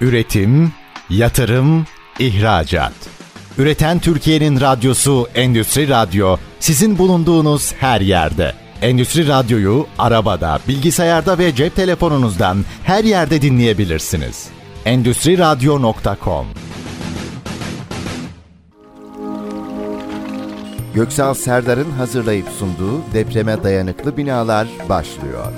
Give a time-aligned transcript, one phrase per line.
[0.00, 0.72] Üretim,
[1.10, 1.86] yatırım,
[2.18, 2.92] ihracat.
[3.58, 8.54] Üreten Türkiye'nin radyosu Endüstri Radyo sizin bulunduğunuz her yerde.
[8.82, 14.48] Endüstri Radyo'yu arabada, bilgisayarda ve cep telefonunuzdan her yerde dinleyebilirsiniz.
[14.84, 16.46] Endüstri Radyo.com
[20.94, 25.52] Göksal Serdar'ın hazırlayıp sunduğu depreme dayanıklı binalar başlıyor.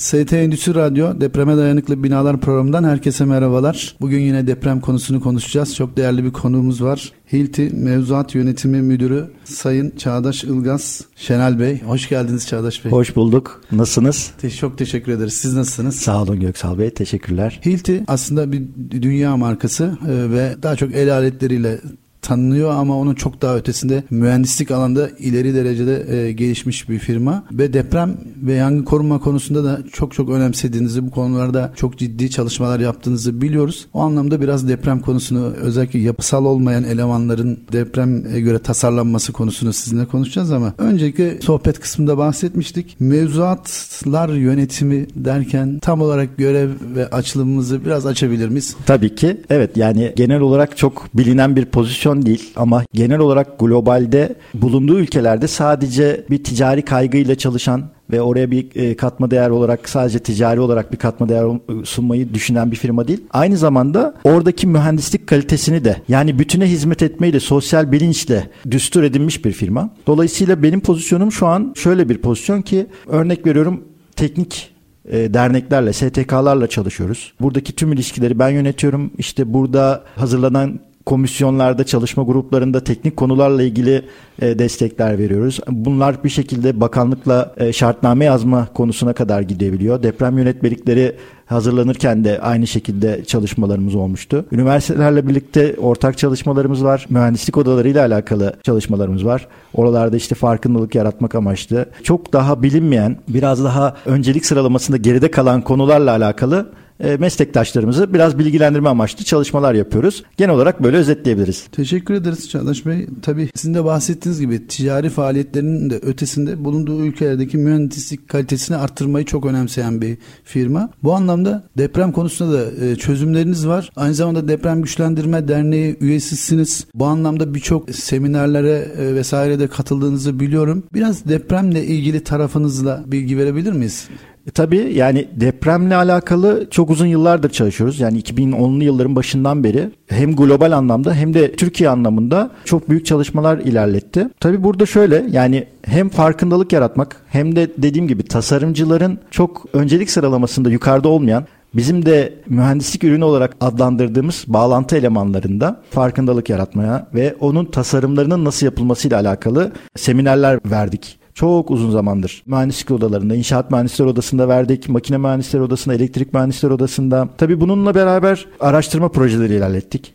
[0.00, 3.96] ST Endüstri Radyo Depreme Dayanıklı Binalar programından herkese merhabalar.
[4.00, 5.74] Bugün yine deprem konusunu konuşacağız.
[5.74, 7.12] Çok değerli bir konuğumuz var.
[7.32, 11.82] Hilti Mevzuat Yönetimi Müdürü Sayın Çağdaş Ilgaz Şenal Bey.
[11.82, 12.92] Hoş geldiniz Çağdaş Bey.
[12.92, 13.62] Hoş bulduk.
[13.72, 14.32] Nasılsınız?
[14.40, 15.34] Te- çok teşekkür ederiz.
[15.34, 15.96] Siz nasılsınız?
[15.96, 16.90] Sağ olun Göksal Bey.
[16.90, 17.60] Teşekkürler.
[17.66, 21.80] Hilti aslında bir dünya markası e, ve daha çok el aletleriyle
[22.22, 27.72] tanınıyor ama onun çok daha ötesinde mühendislik alanda ileri derecede e, gelişmiş bir firma ve
[27.72, 33.40] deprem ve yangın koruma konusunda da çok çok önemsediğinizi bu konularda çok ciddi çalışmalar yaptığınızı
[33.40, 33.86] biliyoruz.
[33.94, 40.52] O anlamda biraz deprem konusunu özellikle yapısal olmayan elemanların depreme göre tasarlanması konusunu sizinle konuşacağız
[40.52, 42.96] ama öncelikle sohbet kısmında bahsetmiştik.
[43.00, 48.76] Mevzuatlar yönetimi derken tam olarak görev ve açılımımızı biraz açabilir miyiz?
[48.86, 49.36] Tabii ki.
[49.50, 55.48] Evet yani genel olarak çok bilinen bir pozisyon değil ama genel olarak globalde bulunduğu ülkelerde
[55.48, 60.92] sadece bir ticari kaygıyla çalışan ve oraya bir e, katma değer olarak sadece ticari olarak
[60.92, 61.46] bir katma değer
[61.84, 63.24] sunmayı düşünen bir firma değil.
[63.30, 69.44] Aynı zamanda oradaki mühendislik kalitesini de yani bütüne hizmet etmeyi de sosyal bilinçle düstur edinmiş
[69.44, 69.90] bir firma.
[70.06, 73.84] Dolayısıyla benim pozisyonum şu an şöyle bir pozisyon ki örnek veriyorum
[74.16, 74.70] teknik
[75.08, 77.32] e, derneklerle, STK'larla çalışıyoruz.
[77.40, 79.10] Buradaki tüm ilişkileri ben yönetiyorum.
[79.18, 84.02] İşte burada hazırlanan komisyonlarda, çalışma gruplarında teknik konularla ilgili
[84.42, 85.60] e, destekler veriyoruz.
[85.68, 90.02] Bunlar bir şekilde bakanlıkla e, şartname yazma konusuna kadar gidebiliyor.
[90.02, 94.44] Deprem yönetmelikleri hazırlanırken de aynı şekilde çalışmalarımız olmuştu.
[94.52, 97.06] Üniversitelerle birlikte ortak çalışmalarımız var.
[97.10, 99.48] Mühendislik odalarıyla alakalı çalışmalarımız var.
[99.74, 101.86] Oralarda işte farkındalık yaratmak amaçlı.
[102.02, 106.66] Çok daha bilinmeyen, biraz daha öncelik sıralamasında geride kalan konularla alakalı
[107.00, 110.24] e, meslektaşlarımızı biraz bilgilendirme amaçlı çalışmalar yapıyoruz.
[110.36, 111.66] Genel olarak böyle özetleyebiliriz.
[111.72, 113.06] Teşekkür ederiz Çağdaş Bey.
[113.22, 119.46] Tabii sizin de bahsettiğiniz gibi ticari faaliyetlerinin de ötesinde bulunduğu ülkelerdeki mühendislik kalitesini arttırmayı çok
[119.46, 120.90] önemseyen bir firma.
[121.02, 123.90] Bu anlamda deprem konusunda da e, çözümleriniz var.
[123.96, 126.86] Aynı zamanda Deprem Güçlendirme Derneği üyesisiniz.
[126.94, 130.84] Bu anlamda birçok seminerlere e, vesaire de katıldığınızı biliyorum.
[130.94, 134.08] Biraz depremle ilgili tarafınızla bilgi verebilir miyiz?
[134.50, 138.00] E, tabii yani depremle alakalı çok uzun yıllardır çalışıyoruz.
[138.00, 143.58] Yani 2010'lu yılların başından beri hem global anlamda hem de Türkiye anlamında çok büyük çalışmalar
[143.58, 144.28] ilerletti.
[144.40, 150.70] Tabii burada şöyle yani hem farkındalık yaratmak hem de dediğim gibi tasarımcıların çok öncelik sıralamasında
[150.70, 151.44] yukarıda olmayan
[151.74, 159.20] Bizim de mühendislik ürünü olarak adlandırdığımız bağlantı elemanlarında farkındalık yaratmaya ve onun tasarımlarının nasıl yapılmasıyla
[159.20, 161.19] alakalı seminerler verdik.
[161.40, 167.28] Çok uzun zamandır mühendislik odalarında, inşaat mühendisler odasında verdik, makine mühendisler odasında, elektrik mühendisler odasında.
[167.38, 170.14] Tabii bununla beraber araştırma projeleri ilerlettik.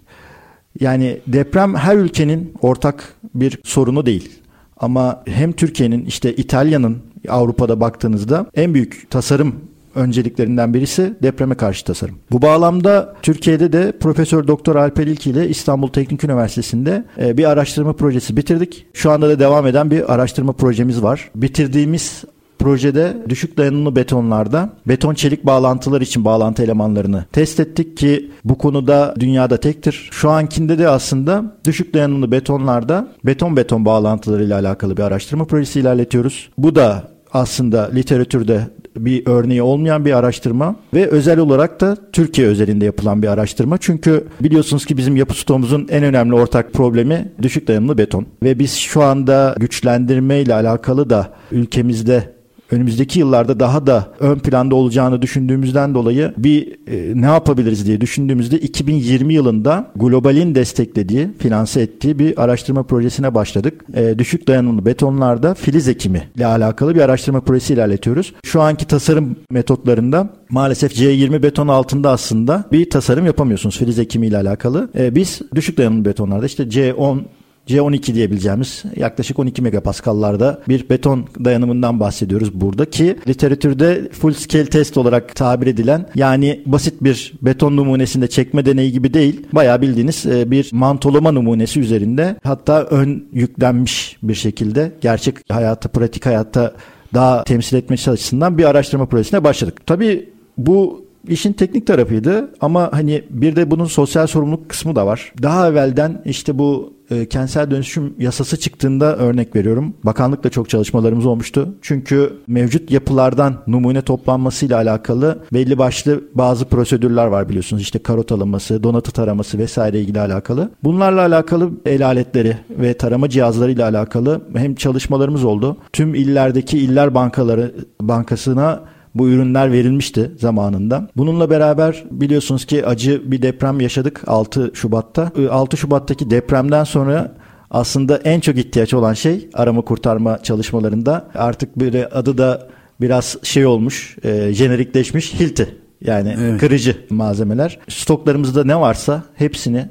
[0.80, 4.30] Yani deprem her ülkenin ortak bir sorunu değil.
[4.78, 6.98] Ama hem Türkiye'nin işte İtalya'nın
[7.30, 9.56] Avrupa'da baktığınızda en büyük tasarım
[9.96, 12.16] önceliklerinden birisi depreme karşı tasarım.
[12.32, 17.94] Bu bağlamda Türkiye'de de Profesör Doktor Alper İlki ile İstanbul Teknik Üniversitesi'nde e, bir araştırma
[17.94, 18.86] projesi bitirdik.
[18.94, 21.32] Şu anda da devam eden bir araştırma projemiz var.
[21.36, 22.24] Bitirdiğimiz
[22.60, 29.16] projede düşük dayanımlı betonlarda beton çelik bağlantılar için bağlantı elemanlarını test ettik ki bu konuda
[29.20, 30.10] dünyada tektir.
[30.12, 36.50] Şu ankinde de aslında düşük dayanımlı betonlarda beton beton bağlantılarıyla alakalı bir araştırma projesi ilerletiyoruz.
[36.58, 38.62] Bu da aslında literatürde
[38.98, 43.78] bir örneği olmayan bir araştırma ve özel olarak da Türkiye özelinde yapılan bir araştırma.
[43.78, 48.26] Çünkü biliyorsunuz ki bizim yapı stoğumuzun en önemli ortak problemi düşük dayanımlı beton.
[48.44, 52.35] Ve biz şu anda güçlendirme ile alakalı da ülkemizde
[52.72, 58.60] önümüzdeki yıllarda daha da ön planda olacağını düşündüğümüzden dolayı bir e, ne yapabiliriz diye düşündüğümüzde
[58.60, 63.86] 2020 yılında globalin desteklediği, finanse ettiği bir araştırma projesine başladık.
[63.94, 68.34] E, düşük dayanımlı betonlarda filiz ekimi ile alakalı bir araştırma projesi ilerletiyoruz.
[68.44, 74.38] Şu anki tasarım metotlarında maalesef C20 beton altında aslında bir tasarım yapamıyorsunuz filiz ekimi ile
[74.38, 74.90] alakalı.
[74.98, 77.20] E, biz düşük dayanımlı betonlarda işte C10
[77.68, 84.98] C12 diyebileceğimiz yaklaşık 12 megapaskallarda bir beton dayanımından bahsediyoruz burada ki literatürde full scale test
[84.98, 90.52] olarak tabir edilen yani basit bir beton numunesinde çekme deneyi gibi değil bayağı bildiğiniz e,
[90.52, 96.74] bir mantolama numunesi üzerinde hatta ön yüklenmiş bir şekilde gerçek hayatı pratik hayatta
[97.14, 99.86] daha temsil etmesi açısından bir araştırma projesine başladık.
[99.86, 105.34] Tabii bu işin teknik tarafıydı ama hani bir de bunun sosyal sorumluluk kısmı da var.
[105.44, 109.94] Daha evvelden işte bu e, kentsel dönüşüm yasası çıktığında örnek veriyorum.
[110.04, 111.76] Bakanlıkla çok çalışmalarımız olmuştu.
[111.82, 117.82] Çünkü mevcut yapılardan numune toplanmasıyla alakalı belli başlı bazı prosedürler var biliyorsunuz.
[117.82, 120.72] İşte karot alınması, donatı taraması vesaire ilgili alakalı.
[120.84, 125.78] Bunlarla alakalı el aletleri ve tarama cihazlarıyla alakalı hem çalışmalarımız oldu.
[125.94, 128.82] Tüm illerdeki iller bankaları bankasına
[129.16, 131.10] bu ürünler verilmişti zamanında.
[131.18, 135.32] Bununla beraber biliyorsunuz ki acı bir deprem yaşadık 6 Şubat'ta.
[135.52, 137.36] 6 Şubat'taki depremden sonra
[137.72, 142.68] aslında en çok ihtiyaç olan şey arama kurtarma çalışmalarında artık böyle adı da
[143.02, 145.76] biraz şey olmuş, e, jenerikleşmiş Hilti.
[146.02, 146.60] Yani evet.
[146.60, 147.80] kırıcı malzemeler.
[147.90, 149.90] Stoklarımızda ne varsa hepsini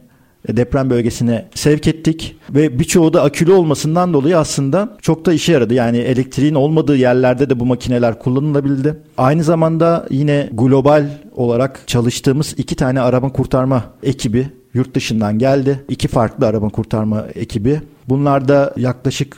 [0.49, 5.75] deprem bölgesine sevk ettik ve birçoğu da akülü olmasından dolayı aslında çok da işe yaradı.
[5.75, 8.97] Yani elektriğin olmadığı yerlerde de bu makineler kullanılabildi.
[9.19, 11.07] Aynı zamanda yine global
[11.37, 15.85] olarak çalıştığımız iki tane arama kurtarma ekibi yurt dışından geldi.
[15.89, 17.81] İki farklı arama kurtarma ekibi.
[18.09, 19.37] Bunlar da yaklaşık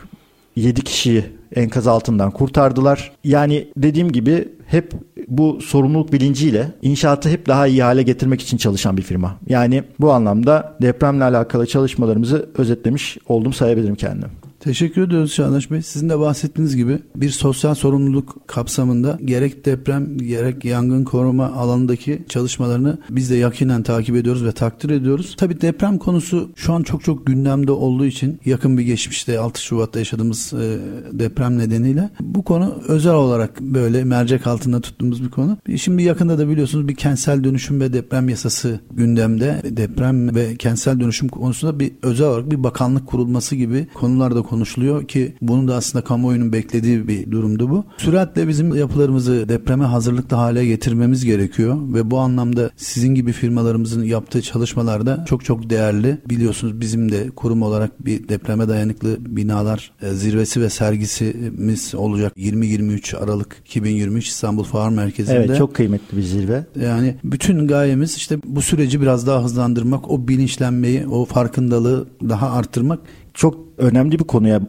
[0.56, 1.25] 7 kişiyi
[1.56, 3.12] enkaz altından kurtardılar.
[3.25, 4.93] Yani dediğim gibi hep
[5.29, 9.37] bu sorumluluk bilinciyle inşaatı hep daha iyi hale getirmek için çalışan bir firma.
[9.49, 14.29] Yani bu anlamda depremle alakalı çalışmalarımızı özetlemiş oldum sayabilirim kendim.
[14.66, 15.82] Teşekkür ediyoruz Çağdaş Bey.
[15.82, 22.98] Sizin de bahsettiğiniz gibi bir sosyal sorumluluk kapsamında gerek deprem gerek yangın koruma alanındaki çalışmalarını
[23.10, 25.34] biz de yakinen takip ediyoruz ve takdir ediyoruz.
[25.36, 29.98] Tabi deprem konusu şu an çok çok gündemde olduğu için yakın bir geçmişte 6 Şubat'ta
[29.98, 30.78] yaşadığımız e,
[31.12, 35.58] deprem nedeniyle bu konu özel olarak böyle mercek altında tuttuğumuz bir konu.
[35.76, 39.62] Şimdi yakında da biliyorsunuz bir kentsel dönüşüm ve deprem yasası gündemde.
[39.64, 45.08] Deprem ve kentsel dönüşüm konusunda bir özel olarak bir bakanlık kurulması gibi konular da konuşuluyor
[45.08, 47.85] ki bunun da aslında kamuoyunun beklediği bir durumdu bu.
[47.99, 54.43] Süratle bizim yapılarımızı depreme hazırlıklı hale getirmemiz gerekiyor ve bu anlamda sizin gibi firmalarımızın yaptığı
[54.43, 56.19] çalışmalarda çok çok değerli.
[56.29, 63.17] Biliyorsunuz bizim de kurum olarak bir depreme dayanıklı binalar e, zirvesi ve sergisimiz olacak 20-23
[63.17, 65.38] Aralık 2023 İstanbul Fuar Merkezi'nde.
[65.38, 66.67] Evet çok kıymetli bir zirve.
[66.82, 73.00] Yani bütün gayemiz işte bu süreci biraz daha hızlandırmak, o bilinçlenmeyi, o farkındalığı daha arttırmak
[73.36, 74.60] çok önemli bir konuya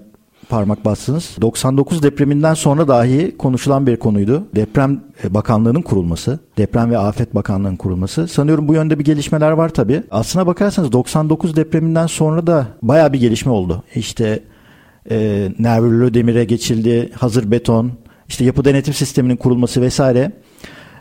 [0.49, 1.35] parmak bastınız.
[1.41, 4.43] 99 depreminden sonra dahi konuşulan bir konuydu.
[4.55, 8.27] Deprem e, Bakanlığı'nın kurulması, Deprem ve Afet Bakanlığı'nın kurulması.
[8.27, 10.03] Sanıyorum bu yönde bir gelişmeler var tabii.
[10.11, 13.83] Aslına bakarsanız 99 depreminden sonra da baya bir gelişme oldu.
[13.95, 14.43] İşte
[15.11, 17.91] e, nervürlü demire geçildi, hazır beton,
[18.27, 20.31] işte yapı denetim sisteminin kurulması vesaire.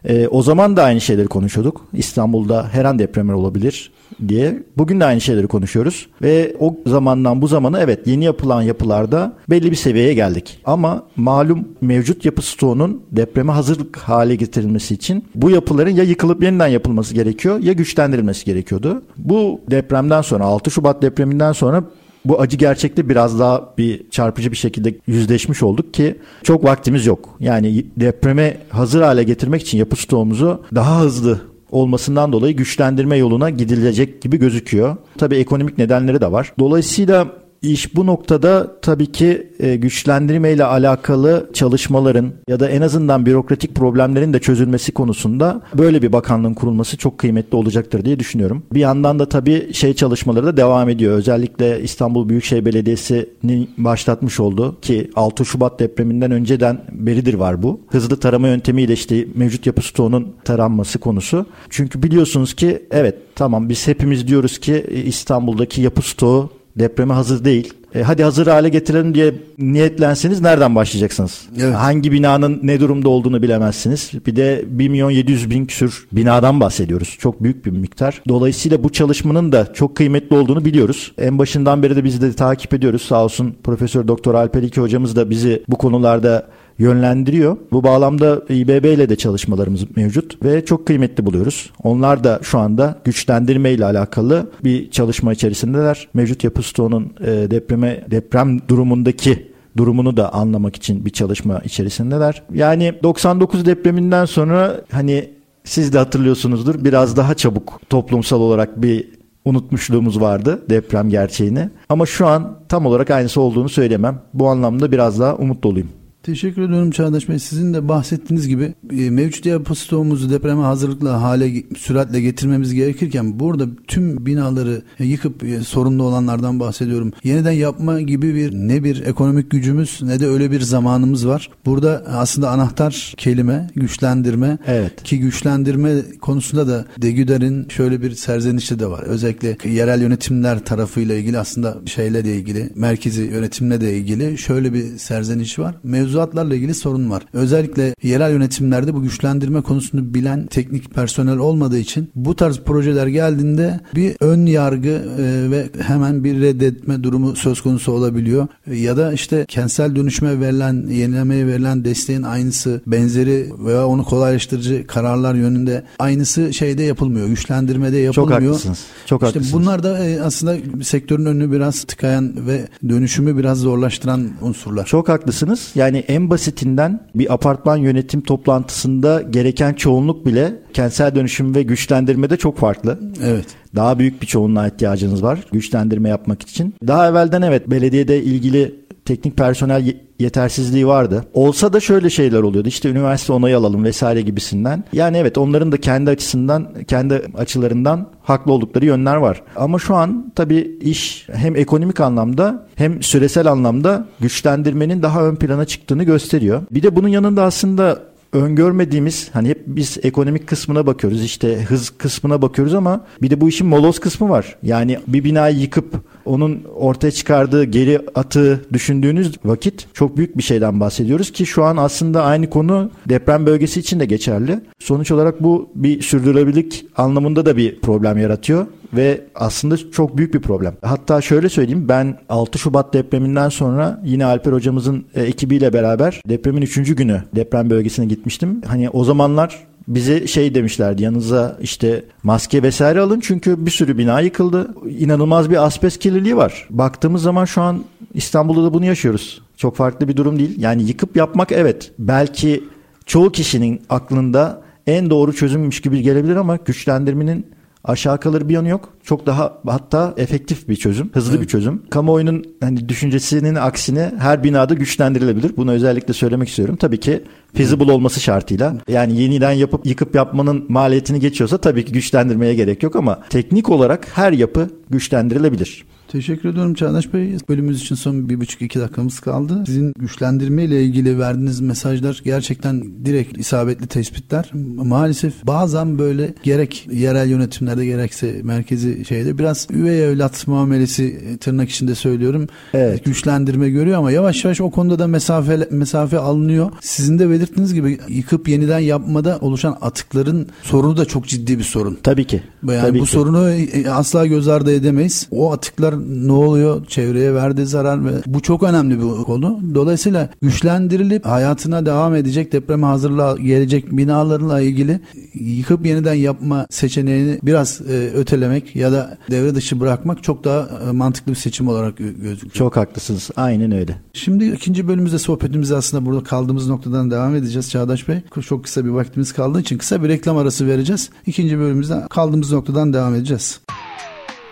[0.06, 1.87] E, o zaman da aynı şeyleri konuşuyorduk.
[1.93, 3.91] İstanbul'da her an depremler olabilir
[4.29, 4.62] diye.
[4.79, 6.08] Bugün de aynı şeyleri konuşuyoruz.
[6.23, 10.58] Ve o zamandan bu zamana evet yeni yapılan yapılarda belli bir seviyeye geldik.
[10.64, 16.67] Ama malum mevcut yapı stoğunun depreme hazırlık hale getirilmesi için bu yapıların ya yıkılıp yeniden
[16.67, 19.02] yapılması gerekiyor ya güçlendirilmesi gerekiyordu.
[19.17, 21.85] Bu depremden sonra 6 Şubat depreminden sonra
[22.28, 27.37] bu acı gerçekte biraz daha bir çarpıcı bir şekilde yüzleşmiş olduk ki çok vaktimiz yok.
[27.40, 31.40] Yani depreme hazır hale getirmek için yapı stoğumuzu daha hızlı
[31.70, 34.96] olmasından dolayı güçlendirme yoluna gidilecek gibi gözüküyor.
[35.19, 36.52] Tabii ekonomik nedenleri de var.
[36.58, 43.26] Dolayısıyla İş bu noktada tabii ki e, güçlendirme ile alakalı çalışmaların ya da en azından
[43.26, 48.62] bürokratik problemlerin de çözülmesi konusunda böyle bir bakanlığın kurulması çok kıymetli olacaktır diye düşünüyorum.
[48.75, 51.18] Bir yandan da tabii şey çalışmaları da devam ediyor.
[51.18, 57.80] Özellikle İstanbul Büyükşehir Belediyesi'nin başlatmış olduğu ki 6 Şubat depreminden önceden beridir var bu.
[57.88, 61.46] Hızlı tarama yöntemiyle işte mevcut yapı stoğunun taranması konusu.
[61.70, 67.75] Çünkü biliyorsunuz ki evet tamam biz hepimiz diyoruz ki İstanbul'daki yapı stoğu depreme hazır değil.
[67.95, 71.42] E, hadi hazır hale getirelim diye niyetlenseniz nereden başlayacaksınız?
[71.61, 71.75] Evet.
[71.75, 74.11] Hangi binanın ne durumda olduğunu bilemezsiniz.
[74.26, 77.16] Bir de 1 milyon 700 bin küsür binadan bahsediyoruz.
[77.21, 78.23] Çok büyük bir miktar.
[78.28, 81.12] Dolayısıyla bu çalışmanın da çok kıymetli olduğunu biliyoruz.
[81.18, 83.02] En başından beri de biz de takip ediyoruz.
[83.02, 86.47] Sağ olsun Profesör Doktor Alper İki hocamız da bizi bu konularda
[86.78, 87.56] yönlendiriyor.
[87.73, 91.71] Bu bağlamda İBB ile de çalışmalarımız mevcut ve çok kıymetli buluyoruz.
[91.83, 96.09] Onlar da şu anda güçlendirme ile alakalı bir çalışma içerisindeler.
[96.14, 102.42] Mevcut yapı stoğunun e, depreme deprem durumundaki durumunu da anlamak için bir çalışma içerisindeler.
[102.54, 105.30] Yani 99 depreminden sonra hani
[105.64, 109.09] siz de hatırlıyorsunuzdur biraz daha çabuk toplumsal olarak bir
[109.45, 111.71] unutmuşluğumuz vardı deprem gerçeğini.
[111.88, 114.21] Ama şu an tam olarak aynısı olduğunu söylemem.
[114.35, 115.88] Bu anlamda biraz daha umut doluyum.
[116.26, 117.38] Teşekkür ediyorum Çağdaş Bey.
[117.38, 123.66] Sizin de bahsettiğiniz gibi e, mevcut yapı stoğumuzu depreme hazırlıklı hale süratle getirmemiz gerekirken burada
[123.87, 127.12] tüm binaları yıkıp e, sorunlu olanlardan bahsediyorum.
[127.25, 131.50] Yeniden yapma gibi bir ne bir ekonomik gücümüz ne de öyle bir zamanımız var.
[131.66, 135.02] Burada aslında anahtar kelime güçlendirme Evet.
[135.02, 139.02] ki güçlendirme konusunda da Degüder'in şöyle bir serzenişi de var.
[139.02, 144.99] Özellikle yerel yönetimler tarafıyla ilgili aslında şeyle de ilgili merkezi yönetimle de ilgili şöyle bir
[144.99, 145.75] serzeniş var.
[146.16, 147.23] Mevzuatlarla ilgili sorun var.
[147.32, 153.80] Özellikle yerel yönetimlerde bu güçlendirme konusunu bilen teknik personel olmadığı için bu tarz projeler geldiğinde
[153.94, 158.49] bir ön yargı e, ve hemen bir reddetme durumu söz konusu olabiliyor.
[158.66, 165.35] Ya da işte kentsel dönüşüme verilen, yenilemeye verilen desteğin aynısı, benzeri veya onu kolaylaştırıcı kararlar
[165.35, 167.26] yönünde aynısı şeyde yapılmıyor.
[167.26, 168.52] Güçlendirmede Çok yapılmıyor.
[168.52, 168.78] haklısınız.
[169.06, 169.52] Çok İşte haklısınız.
[169.62, 174.85] bunlar da e, aslında sektörün önünü biraz tıkayan ve dönüşümü biraz zorlaştıran unsurlar.
[174.87, 175.70] Çok haklısınız.
[175.75, 182.58] Yani en basitinden bir apartman yönetim toplantısında gereken çoğunluk bile kentsel dönüşüm ve güçlendirmede çok
[182.58, 183.00] farklı.
[183.25, 183.46] Evet.
[183.76, 186.75] Daha büyük bir çoğunluğa ihtiyacınız var güçlendirme yapmak için.
[186.86, 188.75] Daha evvelden evet belediyede ilgili
[189.06, 191.25] teknik personel ye- yetersizliği vardı.
[191.34, 192.68] Olsa da şöyle şeyler oluyordu.
[192.68, 194.84] İşte üniversite onayı alalım vesaire gibisinden.
[194.92, 199.42] Yani evet onların da kendi açısından, kendi açılarından haklı oldukları yönler var.
[199.56, 205.64] Ama şu an tabii iş hem ekonomik anlamda hem süresel anlamda güçlendirmenin daha ön plana
[205.64, 206.62] çıktığını gösteriyor.
[206.70, 207.98] Bir de bunun yanında aslında
[208.32, 213.48] öngörmediğimiz hani hep biz ekonomik kısmına bakıyoruz işte hız kısmına bakıyoruz ama bir de bu
[213.48, 214.56] işin moloz kısmı var.
[214.62, 215.94] Yani bir binayı yıkıp
[216.26, 221.76] onun ortaya çıkardığı geri atığı düşündüğünüz vakit çok büyük bir şeyden bahsediyoruz ki şu an
[221.76, 224.61] aslında aynı konu deprem bölgesi için de geçerli.
[224.78, 230.40] Sonuç olarak bu bir sürdürülebilirlik anlamında da bir problem yaratıyor ve aslında çok büyük bir
[230.40, 230.75] problem.
[230.83, 236.62] Hatta şöyle söyleyeyim ben 6 Şubat depreminden sonra yine Alper hocamızın e, ekibiyle beraber depremin
[236.62, 236.95] 3.
[236.95, 238.61] günü deprem bölgesine gitmiştim.
[238.66, 244.21] Hani o zamanlar bize şey demişlerdi yanınıza işte maske vesaire alın çünkü bir sürü bina
[244.21, 244.75] yıkıldı.
[244.99, 246.66] İnanılmaz bir asbest kirliliği var.
[246.71, 249.43] Baktığımız zaman şu an İstanbul'da da bunu yaşıyoruz.
[249.57, 250.55] Çok farklı bir durum değil.
[250.59, 252.64] Yani yıkıp yapmak evet belki
[253.07, 257.47] çoğu kişinin aklında en doğru çözümmüş gibi gelebilir ama güçlendirmenin
[257.87, 258.88] aşağı kalır bir yanı yok.
[259.05, 261.83] Çok daha hatta efektif bir çözüm, hızlı bir çözüm.
[261.90, 265.57] Kamuoyunun hani düşüncesinin aksine her binada güçlendirilebilir.
[265.57, 266.76] Bunu özellikle söylemek istiyorum.
[266.76, 267.23] Tabii ki
[267.55, 268.76] feasible olması şartıyla.
[268.88, 274.09] Yani yeniden yapıp yıkıp yapmanın maliyetini geçiyorsa tabii ki güçlendirmeye gerek yok ama teknik olarak
[274.14, 275.85] her yapı güçlendirilebilir.
[276.16, 277.37] Teşekkür ediyorum Çağdaş Bey.
[277.49, 279.64] Bölümümüz için son bir buçuk iki dakikamız kaldı.
[279.66, 284.50] Sizin güçlendirme ile ilgili verdiğiniz mesajlar gerçekten direkt isabetli tespitler.
[284.76, 291.70] Maalesef bazen böyle gerek yerel yönetimlerde gerekse merkezi şeyde biraz üvey evlat muamelesi e, tırnak
[291.70, 292.46] içinde söylüyorum.
[292.75, 293.04] Evet.
[293.04, 296.70] Güçlendirme görüyor ama yavaş yavaş o konuda da mesafe mesafe alınıyor.
[296.80, 301.99] Sizin de belirttiğiniz gibi yıkıp yeniden yapmada oluşan atıkların sorunu da çok ciddi bir sorun.
[302.02, 302.42] Tabii ki.
[302.68, 303.11] Yani Tabii bu ki.
[303.11, 305.28] sorunu e, asla göz ardı edemeyiz.
[305.30, 306.86] O atıklar ne oluyor?
[306.86, 309.60] Çevreye verdiği zarar ve bu çok önemli bir konu.
[309.75, 315.00] Dolayısıyla güçlendirilip hayatına devam edecek depreme hazırlığa gelecek binalarla ilgili
[315.34, 320.92] yıkıp yeniden yapma seçeneğini biraz e, ötelemek ya da devre dışı bırakmak çok daha e,
[320.92, 322.54] mantıklı bir seçim olarak gö- gözüküyor.
[322.54, 323.30] Çok haklısınız.
[323.36, 323.96] Aynen öyle.
[324.12, 328.16] Şimdi ikinci bölümümüzde sohbetimize aslında burada kaldığımız noktadan devam edeceğiz Çağdaş Bey.
[328.46, 331.10] Çok kısa bir vaktimiz kaldığı için kısa bir reklam arası vereceğiz.
[331.26, 333.60] İkinci bölümümüzde kaldığımız noktadan devam edeceğiz.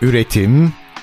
[0.03, 0.73] Üretim,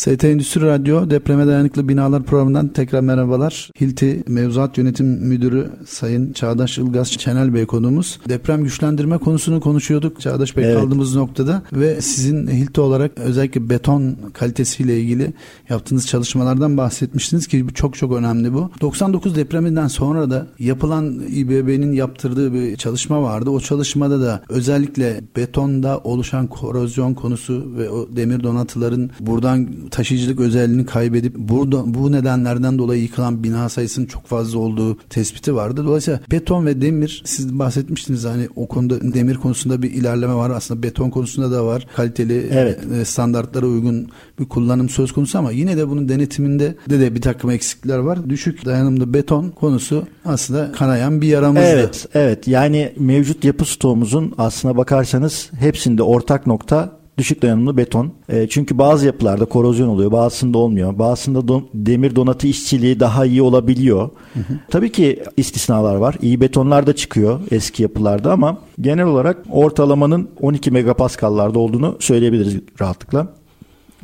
[0.00, 3.70] ST Endüstri Radyo Depreme Dayanıklı Binalar programından tekrar merhabalar.
[3.80, 8.20] Hilti Mevzuat Yönetim Müdürü Sayın Çağdaş Ilgaz Çenel Bey konuğumuz.
[8.28, 10.76] Deprem güçlendirme konusunu konuşuyorduk Çağdaş Bey Evet.
[10.76, 15.32] kaldığımız noktada ve sizin Hilti olarak özellikle beton kalitesiyle ilgili
[15.68, 18.70] yaptığınız çalışmalardan bahsetmiştiniz ki çok çok önemli bu.
[18.80, 23.50] 99 depreminden sonra da yapılan İBB'nin yaptırdığı bir çalışma vardı.
[23.50, 30.86] O çalışmada da özellikle betonda oluşan korozyon konusu ve o demir donatıların buradan taşıyıcılık özelliğini
[30.86, 35.84] kaybedip burada bu nedenlerden dolayı yıkılan bina sayısının çok fazla olduğu tespiti vardı.
[35.86, 40.50] Dolayısıyla beton ve demir siz bahsetmiştiniz hani o konuda demir konusunda bir ilerleme var.
[40.50, 41.86] Aslında beton konusunda da var.
[41.96, 42.78] Kaliteli Evet.
[43.00, 44.08] e, standartlara uygun
[44.40, 48.30] bir kullanım söz konusu ama yine de bunun denetiminde de, de bir takım eksiklikler var.
[48.30, 51.66] Düşük dayanımlı beton konusu aslında kanayan bir yaramızdı.
[51.66, 52.48] Evet, evet.
[52.48, 58.12] Yani mevcut yapı stoğumuzun aslına bakarsanız hepsinde ortak nokta düşük dayanımlı beton.
[58.28, 60.98] E, çünkü bazı yapılarda korozyon oluyor, bazısında olmuyor.
[60.98, 64.10] Bazısında don, demir donatı işçiliği daha iyi olabiliyor.
[64.34, 64.52] Hı hı.
[64.70, 66.16] Tabii ki istisnalar var.
[66.22, 73.26] İyi betonlar da çıkıyor eski yapılarda ama genel olarak ortalamanın 12 megapaskallarda olduğunu söyleyebiliriz rahatlıkla.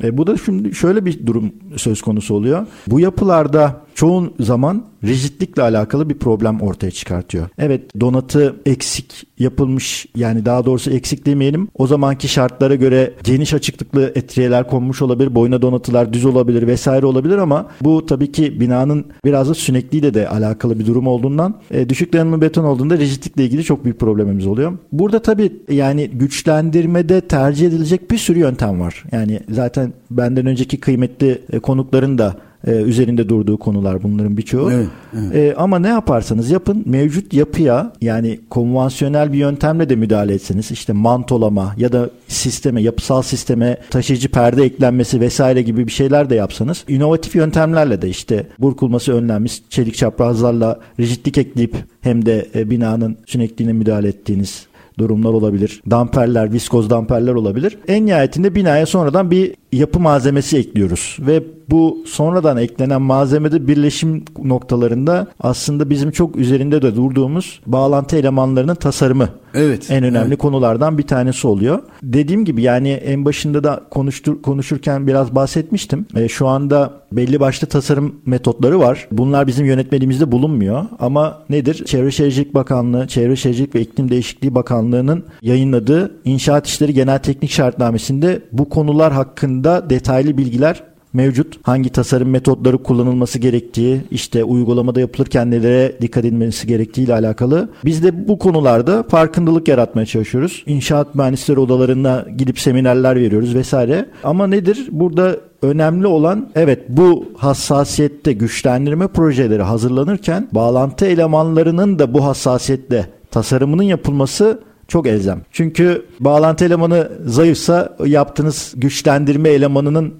[0.03, 2.67] E, bu da şimdi şöyle bir durum söz konusu oluyor.
[2.87, 7.49] Bu yapılarda çoğun zaman rigidlikle alakalı bir problem ortaya çıkartıyor.
[7.57, 11.67] Evet donatı eksik yapılmış yani daha doğrusu eksik demeyelim.
[11.77, 15.35] O zamanki şartlara göre geniş açıklıklı etriyeler konmuş olabilir.
[15.35, 20.29] Boyuna donatılar düz olabilir vesaire olabilir ama bu tabii ki binanın biraz da sünekliğiyle de
[20.29, 24.77] alakalı bir durum olduğundan e, düşük dayanımlı beton olduğunda rigidlikle ilgili çok büyük problemimiz oluyor.
[24.91, 29.03] Burada tabii yani güçlendirmede tercih edilecek bir sürü yöntem var.
[29.11, 34.71] Yani zaten benden önceki kıymetli e, konukların da e, üzerinde durduğu konular bunların birçoğu.
[34.71, 35.35] Evet, evet.
[35.35, 40.93] E, ama ne yaparsanız yapın mevcut yapıya yani konvansiyonel bir yöntemle de müdahale etseniz işte
[40.93, 46.85] mantolama ya da sisteme yapısal sisteme taşıyıcı perde eklenmesi vesaire gibi bir şeyler de yapsanız
[46.87, 53.73] inovatif yöntemlerle de işte burkulması önlenmiş çelik çaprazlarla rigidlik ekleyip hem de e, binanın sünekliğine
[53.73, 54.67] müdahale ettiğiniz
[54.99, 55.81] durumlar olabilir.
[55.89, 57.77] Damperler, viskoz damperler olabilir.
[57.87, 65.27] En nihayetinde binaya sonradan bir yapı malzemesi ekliyoruz ve bu sonradan eklenen malzemede birleşim noktalarında
[65.39, 70.37] aslında bizim çok üzerinde de durduğumuz bağlantı elemanlarının tasarımı evet, en önemli evet.
[70.37, 71.79] konulardan bir tanesi oluyor.
[72.03, 76.05] Dediğim gibi yani en başında da konuştur, konuşurken biraz bahsetmiştim.
[76.15, 79.07] E, şu anda belli başlı tasarım metotları var.
[79.11, 81.85] Bunlar bizim yönetmeliğimizde bulunmuyor ama nedir?
[81.85, 88.41] Çevre Şehircilik Bakanlığı, Çevre Şehircilik ve İklim Değişikliği Bakanlığı'nın yayınladığı İnşaat İşleri Genel Teknik Şartnamesi'nde
[88.51, 90.83] bu konular hakkında detaylı bilgiler
[91.13, 91.59] mevcut.
[91.63, 97.69] Hangi tasarım metotları kullanılması gerektiği, işte uygulamada yapılırken nelere dikkat edilmesi gerektiği ile alakalı.
[97.85, 100.63] Biz de bu konularda farkındalık yaratmaya çalışıyoruz.
[100.65, 104.05] İnşaat mühendisleri odalarına gidip seminerler veriyoruz vesaire.
[104.23, 104.87] Ama nedir?
[104.91, 113.83] Burada önemli olan evet bu hassasiyette güçlendirme projeleri hazırlanırken bağlantı elemanlarının da bu hassasiyette tasarımının
[113.83, 115.41] yapılması çok elzem.
[115.51, 120.13] Çünkü bağlantı elemanı zayıfsa yaptığınız güçlendirme elemanının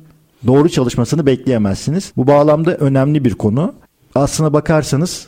[0.47, 2.11] doğru çalışmasını bekleyemezsiniz.
[2.17, 3.73] Bu bağlamda önemli bir konu.
[4.15, 5.27] Aslına bakarsanız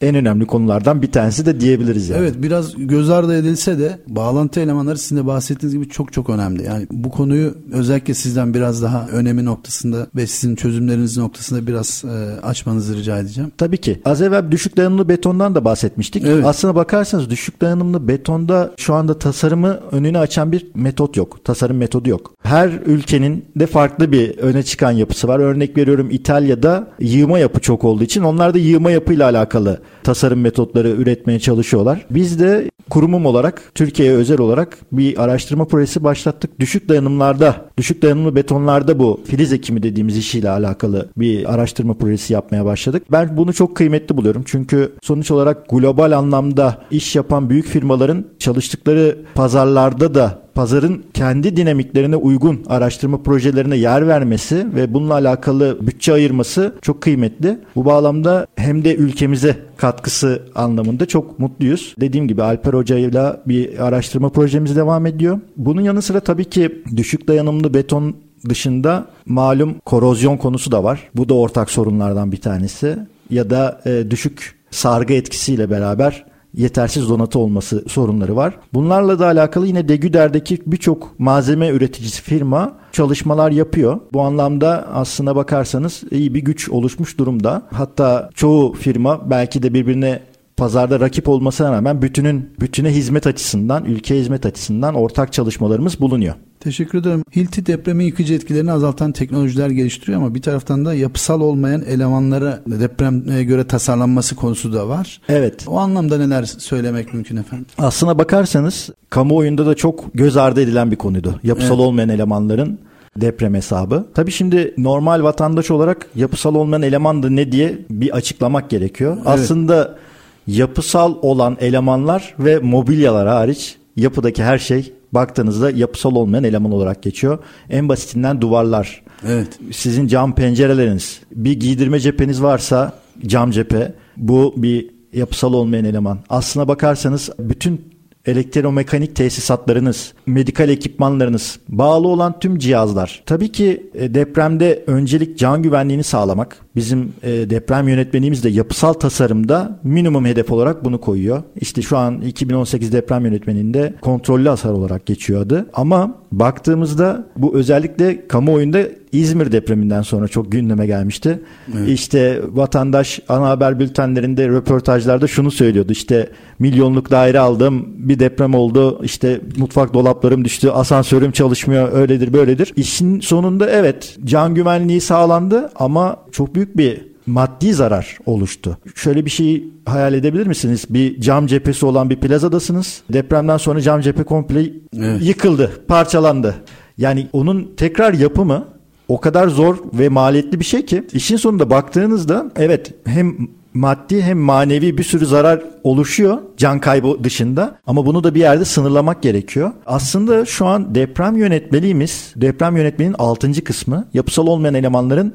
[0.00, 2.20] en önemli konulardan bir tanesi de diyebiliriz yani.
[2.20, 6.64] Evet biraz göz ardı edilse de bağlantı elemanları sizin de bahsettiğiniz gibi çok çok önemli.
[6.64, 12.40] Yani bu konuyu özellikle sizden biraz daha önemi noktasında ve sizin çözümleriniz noktasında biraz e,
[12.40, 13.52] açmanızı rica edeceğim.
[13.58, 14.00] Tabii ki.
[14.04, 16.24] Az evvel düşük dayanımlı betondan da bahsetmiştik.
[16.26, 16.44] Evet.
[16.44, 21.44] Aslına bakarsanız düşük dayanımlı betonda şu anda tasarımı önünü açan bir metot yok.
[21.44, 22.34] Tasarım metodu yok.
[22.42, 25.38] Her ülkenin de farklı bir öne çıkan yapısı var.
[25.38, 30.88] Örnek veriyorum İtalya'da yığma yapı çok olduğu için onlar da yığma yapıyla alakalı tasarım metotları
[30.88, 32.06] üretmeye çalışıyorlar.
[32.10, 36.60] Biz de kurumum olarak Türkiye'ye özel olarak bir araştırma projesi başlattık.
[36.60, 42.64] Düşük dayanımlarda, düşük dayanımlı betonlarda bu filiz ekimi dediğimiz işiyle alakalı bir araştırma projesi yapmaya
[42.64, 43.02] başladık.
[43.12, 44.42] Ben bunu çok kıymetli buluyorum.
[44.46, 52.16] Çünkü sonuç olarak global anlamda iş yapan büyük firmaların çalıştıkları pazarlarda da pazarın kendi dinamiklerine
[52.16, 57.58] uygun araştırma projelerine yer vermesi ve bununla alakalı bütçe ayırması çok kıymetli.
[57.76, 61.94] Bu bağlamda hem de ülkemize katkısı anlamında çok mutluyuz.
[62.00, 65.40] Dediğim gibi Alper Hoca ile bir araştırma projemiz devam ediyor.
[65.56, 68.16] Bunun yanı sıra tabii ki düşük dayanımlı beton
[68.48, 71.08] dışında malum korozyon konusu da var.
[71.16, 72.98] Bu da ortak sorunlardan bir tanesi.
[73.30, 78.54] Ya da e, düşük sargı etkisiyle beraber yetersiz donatı olması sorunları var.
[78.74, 84.00] Bunlarla da alakalı yine Degüder'deki birçok malzeme üreticisi firma çalışmalar yapıyor.
[84.12, 87.62] Bu anlamda aslına bakarsanız iyi bir güç oluşmuş durumda.
[87.72, 90.22] Hatta çoğu firma belki de birbirine
[90.56, 96.34] pazarda rakip olmasına rağmen bütünün bütüne hizmet açısından, ülke hizmet açısından ortak çalışmalarımız bulunuyor.
[96.60, 97.24] Teşekkür ederim.
[97.36, 103.44] Hilti depremin yıkıcı etkilerini azaltan teknolojiler geliştiriyor ama bir taraftan da yapısal olmayan elemanlara depreme
[103.44, 105.20] göre tasarlanması konusu da var.
[105.28, 105.64] Evet.
[105.66, 107.66] O anlamda neler söylemek mümkün efendim?
[107.78, 111.40] Aslına bakarsanız kamuoyunda da çok göz ardı edilen bir konuydu.
[111.42, 111.80] Yapısal evet.
[111.80, 112.78] olmayan elemanların
[113.16, 114.06] deprem hesabı.
[114.14, 119.16] Tabii şimdi normal vatandaş olarak yapısal olmayan eleman da ne diye bir açıklamak gerekiyor.
[119.16, 119.26] Evet.
[119.26, 119.98] Aslında
[120.46, 127.38] yapısal olan elemanlar ve mobilyalar hariç yapıdaki her şey baktığınızda yapısal olmayan eleman olarak geçiyor.
[127.70, 129.02] En basitinden duvarlar.
[129.26, 129.58] Evet.
[129.72, 132.92] Sizin cam pencereleriniz, bir giydirme cepheniz varsa
[133.26, 136.18] cam cephe bu bir yapısal olmayan eleman.
[136.28, 137.90] Aslına bakarsanız bütün
[138.26, 143.22] elektromekanik tesisatlarınız, medikal ekipmanlarınız, bağlı olan tüm cihazlar.
[143.26, 146.56] Tabii ki e, depremde öncelik can güvenliğini sağlamak.
[146.76, 151.42] Bizim e, deprem yönetmenimiz de yapısal tasarımda minimum hedef olarak bunu koyuyor.
[151.56, 155.66] İşte şu an 2018 deprem yönetmeninde kontrollü hasar olarak geçiyor adı.
[155.72, 161.40] Ama baktığımızda bu özellikle kamuoyunda İzmir depreminden sonra çok gündeme gelmişti.
[161.78, 161.88] Evet.
[161.88, 165.92] İşte vatandaş ana haber bültenlerinde röportajlarda şunu söylüyordu.
[165.92, 172.72] İşte milyonluk daire aldım bir deprem oldu işte mutfak dolaplarım düştü asansörüm çalışmıyor öyledir böyledir.
[172.76, 178.78] İşin sonunda evet can güvenliği sağlandı ama çok büyük bir maddi zarar oluştu.
[178.94, 180.84] Şöyle bir şey hayal edebilir misiniz?
[180.90, 183.02] Bir cam cephesi olan bir plazadasınız.
[183.12, 185.22] Depremden sonra cam cephe komple evet.
[185.22, 186.54] yıkıldı, parçalandı.
[186.98, 188.79] Yani onun tekrar yapımı
[189.10, 193.36] o kadar zor ve maliyetli bir şey ki işin sonunda baktığınızda evet hem
[193.74, 198.64] maddi hem manevi bir sürü zarar oluşuyor can kaybı dışında ama bunu da bir yerde
[198.64, 199.72] sınırlamak gerekiyor.
[199.86, 203.64] Aslında şu an deprem yönetmeliğimiz deprem yönetmenin 6.
[203.64, 205.34] kısmı yapısal olmayan elemanların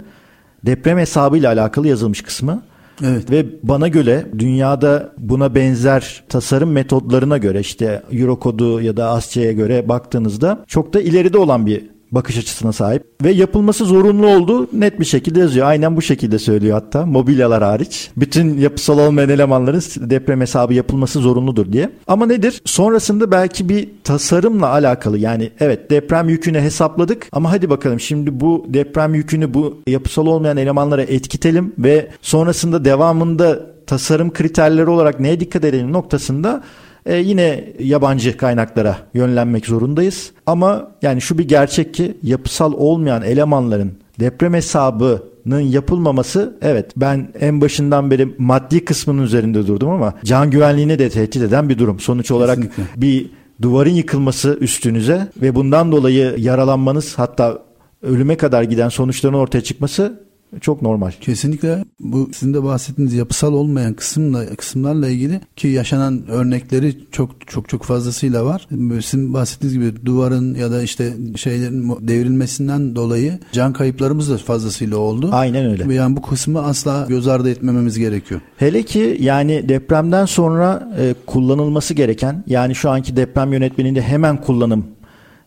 [0.65, 2.63] deprem hesabıyla alakalı yazılmış kısmı.
[3.03, 3.31] Evet.
[3.31, 9.89] Ve bana göre dünyada buna benzer tasarım metodlarına göre işte Eurocode'u ya da ASCII'ye göre
[9.89, 15.05] baktığınızda çok da ileride olan bir bakış açısına sahip ve yapılması zorunlu olduğu net bir
[15.05, 15.67] şekilde yazıyor.
[15.67, 18.11] Aynen bu şekilde söylüyor hatta mobilyalar hariç.
[18.17, 21.89] Bütün yapısal olmayan elemanların deprem hesabı yapılması zorunludur diye.
[22.07, 22.61] Ama nedir?
[22.65, 28.65] Sonrasında belki bir tasarımla alakalı yani evet deprem yükünü hesapladık ama hadi bakalım şimdi bu
[28.69, 35.65] deprem yükünü bu yapısal olmayan elemanlara etkitelim ve sonrasında devamında tasarım kriterleri olarak neye dikkat
[35.65, 36.63] edelim noktasında
[37.05, 40.31] e, yine yabancı kaynaklara yönlenmek zorundayız.
[40.45, 47.61] Ama yani şu bir gerçek ki yapısal olmayan elemanların deprem hesabının yapılmaması evet ben en
[47.61, 51.99] başından beri maddi kısmının üzerinde durdum ama can güvenliğini de tehdit eden bir durum.
[51.99, 52.83] Sonuç olarak Kesinlikle.
[52.97, 53.29] bir
[53.61, 57.59] duvarın yıkılması üstünüze ve bundan dolayı yaralanmanız hatta
[58.01, 60.24] ölüme kadar giden sonuçların ortaya çıkması
[60.61, 61.11] çok normal.
[61.21, 67.69] Kesinlikle bu sizin de bahsettiğiniz yapısal olmayan kısımla kısımlarla ilgili ki yaşanan örnekleri çok çok
[67.69, 68.67] çok fazlasıyla var.
[69.01, 75.29] Sizin bahsettiğiniz gibi duvarın ya da işte şeylerin devrilmesinden dolayı can kayıplarımız da fazlasıyla oldu.
[75.31, 75.93] Aynen öyle.
[75.93, 78.41] Yani bu kısmı asla göz ardı etmememiz gerekiyor.
[78.57, 84.85] Hele ki yani depremden sonra e, kullanılması gereken yani şu anki deprem yönetmeninde hemen kullanım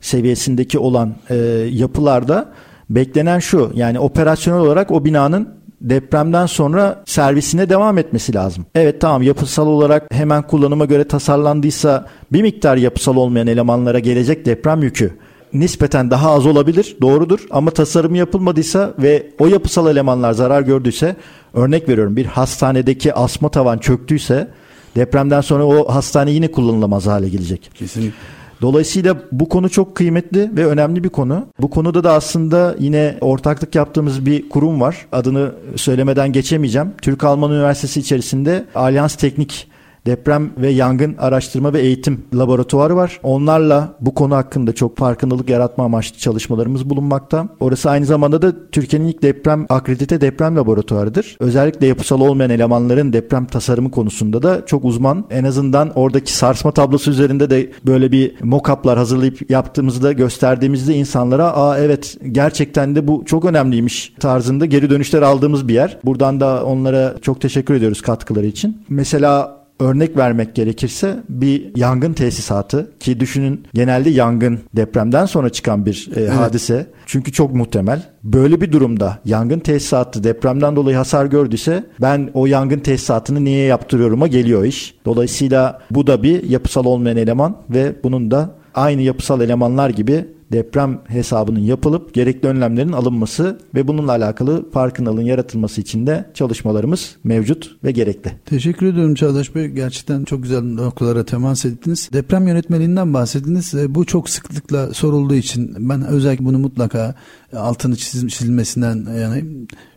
[0.01, 1.37] seviyesindeki olan e,
[1.73, 2.53] yapılarda
[2.91, 5.49] Beklenen şu yani operasyonel olarak o binanın
[5.81, 8.67] depremden sonra servisine devam etmesi lazım.
[8.75, 14.83] Evet tamam yapısal olarak hemen kullanıma göre tasarlandıysa bir miktar yapısal olmayan elemanlara gelecek deprem
[14.83, 15.13] yükü
[15.53, 21.17] nispeten daha az olabilir doğrudur ama tasarımı yapılmadıysa ve o yapısal elemanlar zarar gördüyse
[21.55, 24.49] örnek veriyorum bir hastanedeki asma tavan çöktüyse
[24.97, 27.71] depremden sonra o hastane yine kullanılamaz hale gelecek.
[27.75, 28.38] Kesinlikle.
[28.63, 31.47] Dolayısıyla bu konu çok kıymetli ve önemli bir konu.
[31.61, 35.07] Bu konuda da aslında yine ortaklık yaptığımız bir kurum var.
[35.13, 36.93] Adını söylemeden geçemeyeceğim.
[37.03, 39.69] Türk Alman Üniversitesi içerisinde Alyans Teknik
[40.09, 43.21] Deprem ve Yangın Araştırma ve Eğitim Laboratuvarı var.
[43.23, 47.49] Onlarla bu konu hakkında çok farkındalık yaratma amaçlı çalışmalarımız bulunmakta.
[47.61, 51.37] Orası aynı zamanda da Türkiye'nin ilk deprem akredite deprem laboratuvarıdır.
[51.41, 55.25] Özellikle yapısal olmayan elemanların deprem tasarımı konusunda da çok uzman.
[55.31, 61.79] En azından oradaki sarsma tablosu üzerinde de böyle bir mock-up'lar hazırlayıp yaptığımızda gösterdiğimizde insanlara aa
[61.79, 65.99] evet gerçekten de bu çok önemliymiş tarzında geri dönüşler aldığımız bir yer.
[66.05, 68.83] Buradan da onlara çok teşekkür ediyoruz katkıları için.
[68.89, 76.09] Mesela örnek vermek gerekirse bir yangın tesisatı ki düşünün genelde yangın depremden sonra çıkan bir
[76.17, 76.31] e, evet.
[76.31, 76.87] hadise.
[77.07, 78.03] Çünkü çok muhtemel.
[78.25, 84.27] Böyle bir durumda yangın tesisatı depremden dolayı hasar gördüyse ben o yangın tesisatını niye yaptırıyorum'a
[84.27, 84.95] geliyor iş.
[85.05, 91.01] Dolayısıyla bu da bir yapısal olmayan eleman ve bunun da aynı yapısal elemanlar gibi deprem
[91.07, 97.91] hesabının yapılıp gerekli önlemlerin alınması ve bununla alakalı farkındalığın yaratılması için de çalışmalarımız mevcut ve
[97.91, 98.33] gerekli.
[98.47, 99.67] Teşekkür ediyorum Çağdaş Bey.
[99.67, 102.11] Gerçekten çok güzel noktalara temas ettiniz.
[102.13, 103.75] Deprem yönetmeliğinden bahsettiniz.
[103.75, 107.15] E, bu çok sıklıkla sorulduğu için ben özellikle bunu mutlaka
[107.57, 109.45] altını çizilmesinden yani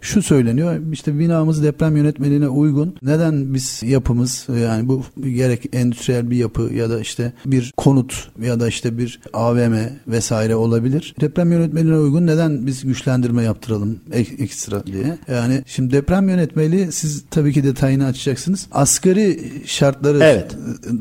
[0.01, 0.91] şu söyleniyor.
[0.91, 2.95] İşte binamız deprem yönetmeliğine uygun.
[3.01, 8.59] Neden biz yapımız yani bu gerek endüstriyel bir yapı ya da işte bir konut ya
[8.59, 9.75] da işte bir AVM
[10.07, 11.15] vesaire olabilir.
[11.21, 15.17] Deprem yönetmeliğine uygun neden biz güçlendirme yaptıralım ekstra diye?
[15.27, 18.67] Yani şimdi deprem yönetmeliği siz tabii ki detayını açacaksınız.
[18.71, 20.57] Asgari şartları evet.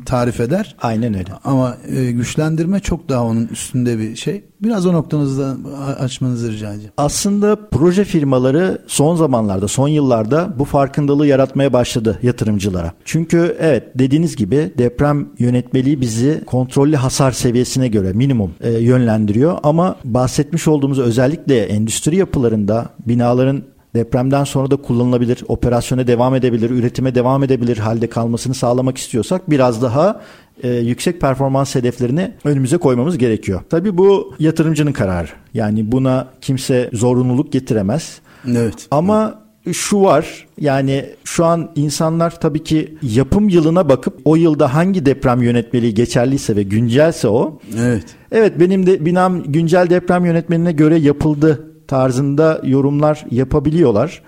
[0.06, 0.76] tarif eder.
[0.82, 1.32] Aynen öyle.
[1.44, 5.56] Ama e, güçlendirme çok daha onun üstünde bir şey Biraz o noktanızda
[5.98, 6.92] açmanızı rica edeceğim.
[6.96, 12.92] Aslında proje firmaları son zamanlarda, son yıllarda bu farkındalığı yaratmaya başladı yatırımcılara.
[13.04, 19.58] Çünkü evet dediğiniz gibi deprem yönetmeliği bizi kontrollü hasar seviyesine göre minimum e, yönlendiriyor.
[19.62, 23.62] Ama bahsetmiş olduğumuz özellikle endüstri yapılarında binaların
[23.94, 29.82] depremden sonra da kullanılabilir, operasyona devam edebilir, üretime devam edebilir halde kalmasını sağlamak istiyorsak biraz
[29.82, 30.20] daha
[30.62, 33.60] e, yüksek performans hedeflerini önümüze koymamız gerekiyor.
[33.70, 35.28] Tabii bu yatırımcının kararı.
[35.54, 38.20] Yani buna kimse zorunluluk getiremez.
[38.48, 38.86] Evet.
[38.90, 39.40] Ama
[39.72, 45.42] şu var yani şu an insanlar tabii ki yapım yılına bakıp o yılda hangi deprem
[45.42, 47.58] yönetmeliği geçerliyse ve güncelse o.
[47.78, 48.04] Evet.
[48.32, 54.22] Evet benim de binam güncel deprem yönetmeliğine göre yapıldı tarzında yorumlar yapabiliyorlar.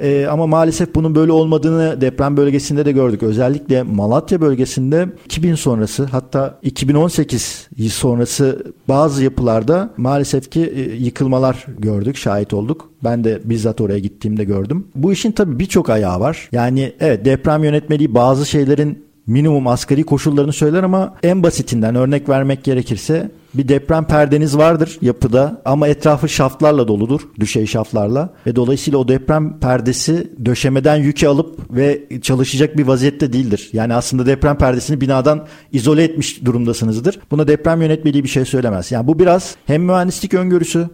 [0.00, 3.22] Ee, ama maalesef bunun böyle olmadığını deprem bölgesinde de gördük.
[3.22, 12.16] Özellikle Malatya bölgesinde 2000 sonrası hatta 2018 sonrası bazı yapılarda maalesef ki e, yıkılmalar gördük,
[12.16, 12.90] şahit olduk.
[13.04, 14.86] Ben de bizzat oraya gittiğimde gördüm.
[14.94, 16.48] Bu işin tabii birçok ayağı var.
[16.52, 22.64] Yani evet deprem yönetmeliği bazı şeylerin minimum asgari koşullarını söyler ama en basitinden örnek vermek
[22.64, 29.08] gerekirse bir deprem perdeniz vardır yapıda ama etrafı şaftlarla doludur, düşey şaftlarla ve dolayısıyla o
[29.08, 33.70] deprem perdesi döşemeden yükü alıp ve çalışacak bir vaziyette değildir.
[33.72, 37.18] Yani aslında deprem perdesini binadan izole etmiş durumdasınızdır.
[37.30, 38.92] Buna deprem yönetmeliği bir şey söylemez.
[38.92, 40.88] Yani bu biraz hem mühendislik öngörüsü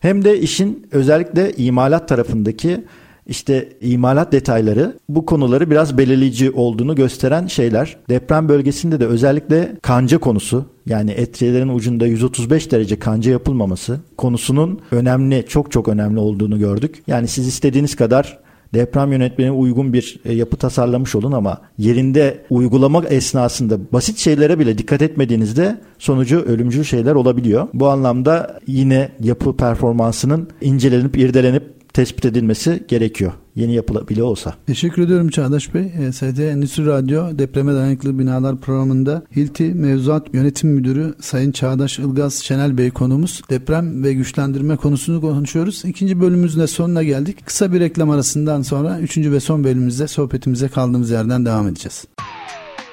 [0.00, 2.84] hem de işin özellikle imalat tarafındaki
[3.30, 7.96] işte imalat detayları bu konuları biraz belirleyici olduğunu gösteren şeyler.
[8.08, 15.44] Deprem bölgesinde de özellikle kanca konusu yani etriyelerin ucunda 135 derece kanca yapılmaması konusunun önemli,
[15.48, 17.02] çok çok önemli olduğunu gördük.
[17.06, 18.38] Yani siz istediğiniz kadar
[18.74, 24.78] deprem yönetmeliğine uygun bir e, yapı tasarlamış olun ama yerinde uygulamak esnasında basit şeylere bile
[24.78, 27.68] dikkat etmediğinizde sonucu ölümcül şeyler olabiliyor.
[27.74, 33.32] Bu anlamda yine yapı performansının incelenip irdelenip tespit edilmesi gerekiyor.
[33.56, 34.54] Yeni yapıla bile olsa.
[34.66, 35.92] Teşekkür ediyorum Çağdaş Bey.
[36.08, 42.34] E, ST Endüstri Radyo Depreme Dayanıklı Binalar programında Hilti Mevzuat Yönetim Müdürü Sayın Çağdaş Ilgaz
[42.34, 43.42] Şenel Bey konumuz.
[43.50, 45.84] Deprem ve güçlendirme konusunu konuşuyoruz.
[45.84, 47.46] İkinci bölümümüzün de sonuna geldik.
[47.46, 52.04] Kısa bir reklam arasından sonra üçüncü ve son bölümümüzde sohbetimize kaldığımız yerden devam edeceğiz.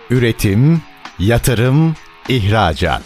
[0.10, 0.82] Üretim,
[1.20, 1.96] yatırım,
[2.30, 3.04] ihracat.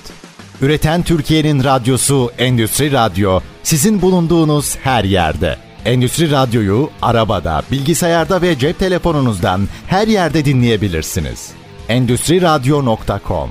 [0.62, 5.71] Üreten Türkiye'nin radyosu Endüstri Radyo sizin bulunduğunuz her yerde.
[5.86, 11.52] Endüstri Radyo'yu arabada, bilgisayarda ve cep telefonunuzdan her yerde dinleyebilirsiniz.
[11.90, 13.50] Endüstri Radyo.com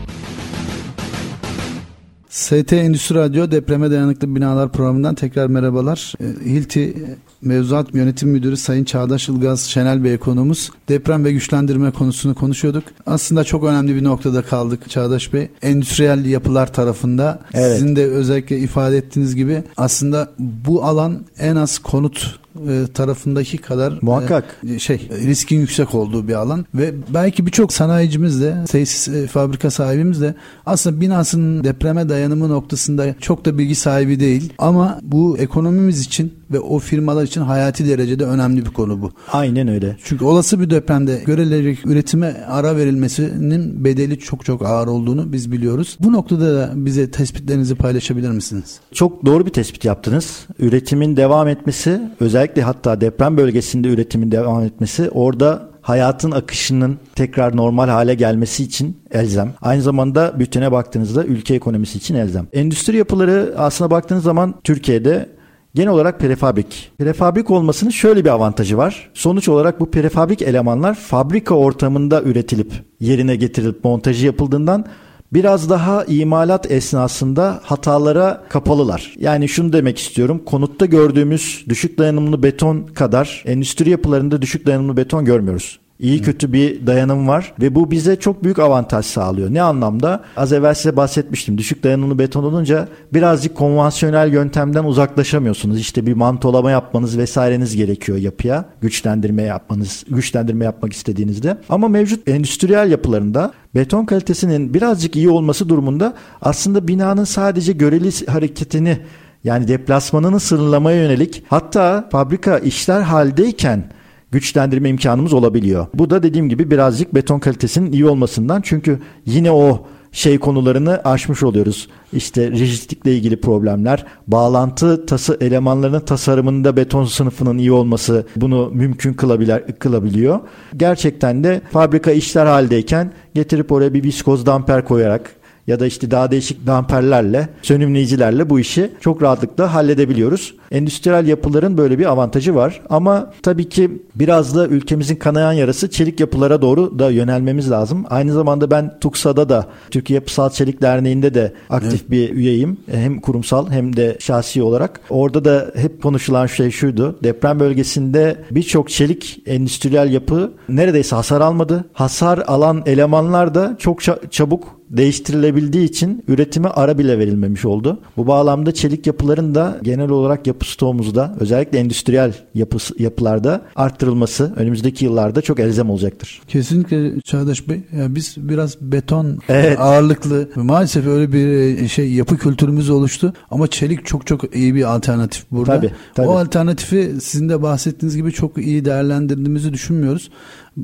[2.28, 6.14] ST Endüstri Radyo Depreme Dayanıklı Binalar programından tekrar merhabalar.
[6.20, 6.94] Ee, Hilti
[7.42, 10.70] Mevzuat Yönetim Müdürü Sayın Çağdaş Ilgaz Şenel Bey konumuz.
[10.88, 12.84] Deprem ve güçlendirme konusunu konuşuyorduk.
[13.06, 15.48] Aslında çok önemli bir noktada kaldık Çağdaş Bey.
[15.62, 17.72] Endüstriyel yapılar tarafında evet.
[17.72, 23.98] sizin de özellikle ifade ettiğiniz gibi aslında bu alan en az konut e, tarafındaki kadar
[24.02, 29.26] muhakkak e, şey riskin yüksek olduğu bir alan ve belki birçok sanayicimiz de tesis e,
[29.26, 30.34] fabrika sahibimiz de
[30.66, 36.60] aslında binasının depreme dayanımı noktasında çok da bilgi sahibi değil ama bu ekonomimiz için ve
[36.60, 39.10] o firmalar için hayati derecede önemli bir konu bu.
[39.32, 39.96] Aynen öyle.
[40.04, 45.96] Çünkü olası bir depremde görülecek üretime ara verilmesinin bedeli çok çok ağır olduğunu biz biliyoruz.
[46.00, 48.80] Bu noktada da bize tespitlerinizi paylaşabilir misiniz?
[48.92, 50.46] Çok doğru bir tespit yaptınız.
[50.58, 57.88] Üretimin devam etmesi özellikle hatta deprem bölgesinde üretimin devam etmesi orada hayatın akışının tekrar normal
[57.88, 59.54] hale gelmesi için elzem.
[59.62, 62.46] Aynı zamanda bütüne baktığınızda ülke ekonomisi için elzem.
[62.52, 65.39] Endüstri yapıları aslına baktığınız zaman Türkiye'de
[65.74, 66.92] Genel olarak prefabrik.
[66.98, 69.10] Prefabrik olmasının şöyle bir avantajı var.
[69.14, 74.86] Sonuç olarak bu prefabrik elemanlar fabrika ortamında üretilip yerine getirilip montajı yapıldığından
[75.32, 79.14] biraz daha imalat esnasında hatalara kapalılar.
[79.18, 80.42] Yani şunu demek istiyorum.
[80.46, 85.78] Konutta gördüğümüz düşük dayanımlı beton kadar endüstri yapılarında düşük dayanımlı beton görmüyoruz.
[86.00, 89.54] İyi kötü bir dayanım var ve bu bize çok büyük avantaj sağlıyor.
[89.54, 90.22] Ne anlamda?
[90.36, 91.58] Az evvel size bahsetmiştim.
[91.58, 95.80] Düşük dayanımlı beton olunca birazcık konvansiyonel yöntemden uzaklaşamıyorsunuz.
[95.80, 98.64] İşte bir mantolama yapmanız vesaireniz gerekiyor yapıya.
[98.80, 101.56] Güçlendirme yapmanız, güçlendirme yapmak istediğinizde.
[101.68, 108.98] Ama mevcut endüstriyel yapılarında beton kalitesinin birazcık iyi olması durumunda aslında binanın sadece göreli hareketini
[109.44, 113.84] yani deplasmanını sınırlamaya yönelik hatta fabrika işler haldeyken
[114.30, 115.86] güçlendirme imkanımız olabiliyor.
[115.94, 121.42] Bu da dediğim gibi birazcık beton kalitesinin iyi olmasından çünkü yine o şey konularını aşmış
[121.42, 121.88] oluyoruz.
[122.12, 129.62] İşte rigidlikle ilgili problemler, bağlantı tası elemanlarının tasarımında beton sınıfının iyi olması bunu mümkün kılabilir,
[129.78, 130.40] kılabiliyor.
[130.76, 135.39] Gerçekten de fabrika işler haldeyken getirip oraya bir viskoz damper koyarak
[135.70, 140.54] ya da işte daha değişik damperlerle, sönümleyicilerle bu işi çok rahatlıkla halledebiliyoruz.
[140.70, 142.80] Endüstriyel yapıların böyle bir avantajı var.
[142.90, 148.04] Ama tabii ki biraz da ülkemizin kanayan yarası çelik yapılara doğru da yönelmemiz lazım.
[148.10, 152.10] Aynı zamanda ben TUKSA'da da Türkiye Yapısal Çelik Derneği'nde de aktif evet.
[152.10, 152.76] bir üyeyim.
[152.90, 155.00] Hem kurumsal hem de şahsi olarak.
[155.10, 157.18] Orada da hep konuşulan şey şuydu.
[157.22, 161.84] Deprem bölgesinde birçok çelik endüstriyel yapı neredeyse hasar almadı.
[161.92, 163.98] Hasar alan elemanlar da çok
[164.30, 168.00] çabuk değiştirilebildiği için üretime ara bile verilmemiş oldu.
[168.16, 175.04] Bu bağlamda çelik yapıların da genel olarak yapı stoğumuzda özellikle endüstriyel yapı, yapılarda arttırılması önümüzdeki
[175.04, 176.40] yıllarda çok elzem olacaktır.
[176.48, 177.80] Kesinlikle Çağdaş Bey.
[177.96, 179.80] Yani biz biraz beton evet.
[179.80, 181.46] ağırlıklı maalesef öyle bir
[181.82, 185.76] e, şey yapı kültürümüz oluştu ama çelik çok çok iyi bir alternatif burada.
[185.76, 186.26] Tabii, tabii.
[186.26, 190.30] O alternatifi sizin de bahsettiğiniz gibi çok iyi değerlendirdiğimizi düşünmüyoruz.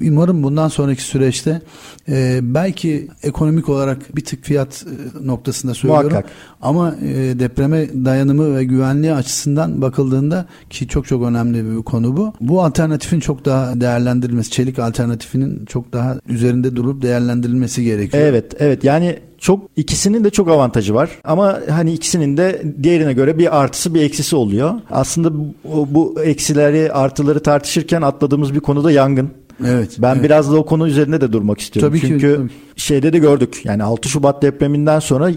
[0.03, 1.63] Umarım bundan sonraki süreçte
[2.09, 4.87] e, belki ekonomik olarak bir tık fiyat
[5.23, 6.11] e, noktasında söylüyorum.
[6.11, 6.31] Muhakkak.
[6.63, 12.33] Ama e, depreme dayanımı ve güvenliği açısından bakıldığında ki çok çok önemli bir konu bu.
[12.41, 18.23] Bu alternatifin çok daha değerlendirilmesi, çelik alternatifinin çok daha üzerinde durup değerlendirilmesi gerekiyor.
[18.27, 18.85] Evet, evet.
[18.85, 23.95] Yani çok ikisinin de çok avantajı var ama hani ikisinin de diğerine göre bir artısı
[23.95, 24.75] bir eksisi oluyor.
[24.91, 25.55] Aslında bu,
[25.91, 29.31] bu eksileri artıları tartışırken atladığımız bir konu da yangın.
[29.67, 29.97] Evet.
[29.99, 30.25] Ben evet.
[30.25, 31.91] biraz da o konu üzerinde de durmak istiyorum.
[31.91, 32.66] Tabii Çünkü ki, tabii.
[32.77, 33.61] Şeyde de gördük.
[33.65, 35.31] Yani 6 Şubat depreminden sonra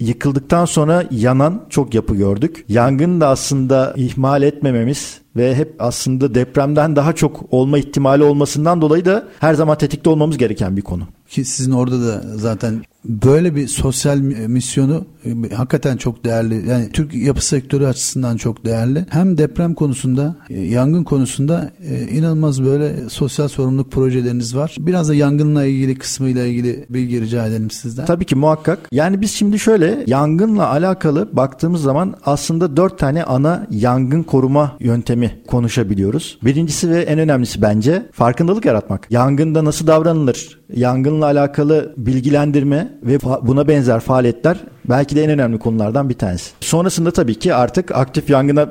[0.00, 2.64] yıkıldıktan sonra yanan çok yapı gördük.
[2.68, 9.04] Yangın da aslında ihmal etmememiz ve hep aslında depremden daha çok olma ihtimali olmasından dolayı
[9.04, 11.02] da her zaman tetikte olmamız gereken bir konu.
[11.28, 16.68] Ki sizin orada da zaten böyle bir sosyal misyonu e, hakikaten çok değerli.
[16.68, 19.06] Yani Türk yapı sektörü açısından çok değerli.
[19.10, 24.76] Hem deprem konusunda, e, yangın konusunda e, inanılmaz böyle sosyal sorumluluk projeleriniz var.
[24.78, 28.06] Biraz da yangınla ilgili kısmıyla ilgili bilgi rica edelim sizden.
[28.06, 28.78] Tabii ki muhakkak.
[28.92, 35.42] Yani biz şimdi şöyle yangınla alakalı baktığımız zaman aslında dört tane ana yangın koruma yöntemi
[35.46, 36.38] konuşabiliyoruz.
[36.44, 39.06] Birincisi ve en önemlisi bence farkındalık yaratmak.
[39.10, 40.60] Yangında nasıl davranılır?
[40.74, 46.50] Yangınla alakalı bilgilendirme ve buna benzer faaliyetler belki de en önemli konulardan bir tanesi.
[46.60, 48.68] Sonrasında tabii ki artık aktif yangına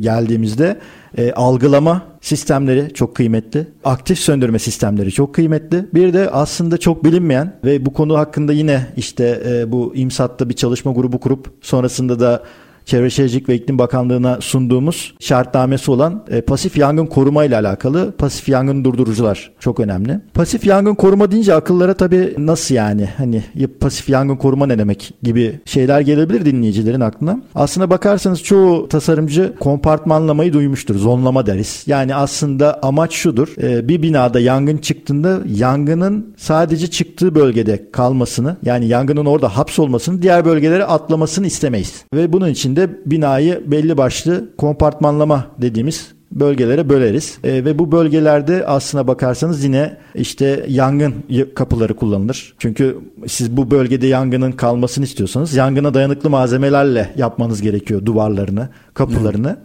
[0.00, 0.78] geldiğimizde
[1.18, 3.66] e, algılama sistemleri çok kıymetli.
[3.84, 5.86] Aktif söndürme sistemleri çok kıymetli.
[5.94, 10.54] Bir de aslında çok bilinmeyen ve bu konu hakkında yine işte e, bu İMSAT'ta bir
[10.54, 12.42] çalışma grubu kurup sonrasında da
[12.86, 18.48] Çevre Şehircilik ve İklim Bakanlığı'na sunduğumuz şartnamesi olan e, pasif yangın koruma ile alakalı pasif
[18.48, 20.20] yangın durdurucular çok önemli.
[20.34, 23.42] Pasif yangın koruma deyince akıllara tabii nasıl yani hani
[23.80, 27.40] pasif yangın koruma ne demek gibi şeyler gelebilir dinleyicilerin aklına.
[27.54, 30.94] Aslına bakarsanız çoğu tasarımcı kompartmanlamayı duymuştur.
[30.94, 31.84] Zonlama deriz.
[31.86, 33.48] Yani aslında amaç şudur.
[33.62, 40.44] E, bir binada yangın çıktığında yangının sadece çıktığı bölgede kalmasını yani yangının orada hapsolmasını diğer
[40.44, 42.04] bölgelere atlamasını istemeyiz.
[42.14, 47.38] Ve bunun için de binayı belli başlı kompartmanlama dediğimiz bölgelere böleriz.
[47.44, 51.14] E, ve bu bölgelerde aslına bakarsanız yine işte yangın
[51.54, 52.54] kapıları kullanılır.
[52.58, 59.56] Çünkü siz bu bölgede yangının kalmasını istiyorsanız yangına dayanıklı malzemelerle yapmanız gerekiyor duvarlarını, kapılarını.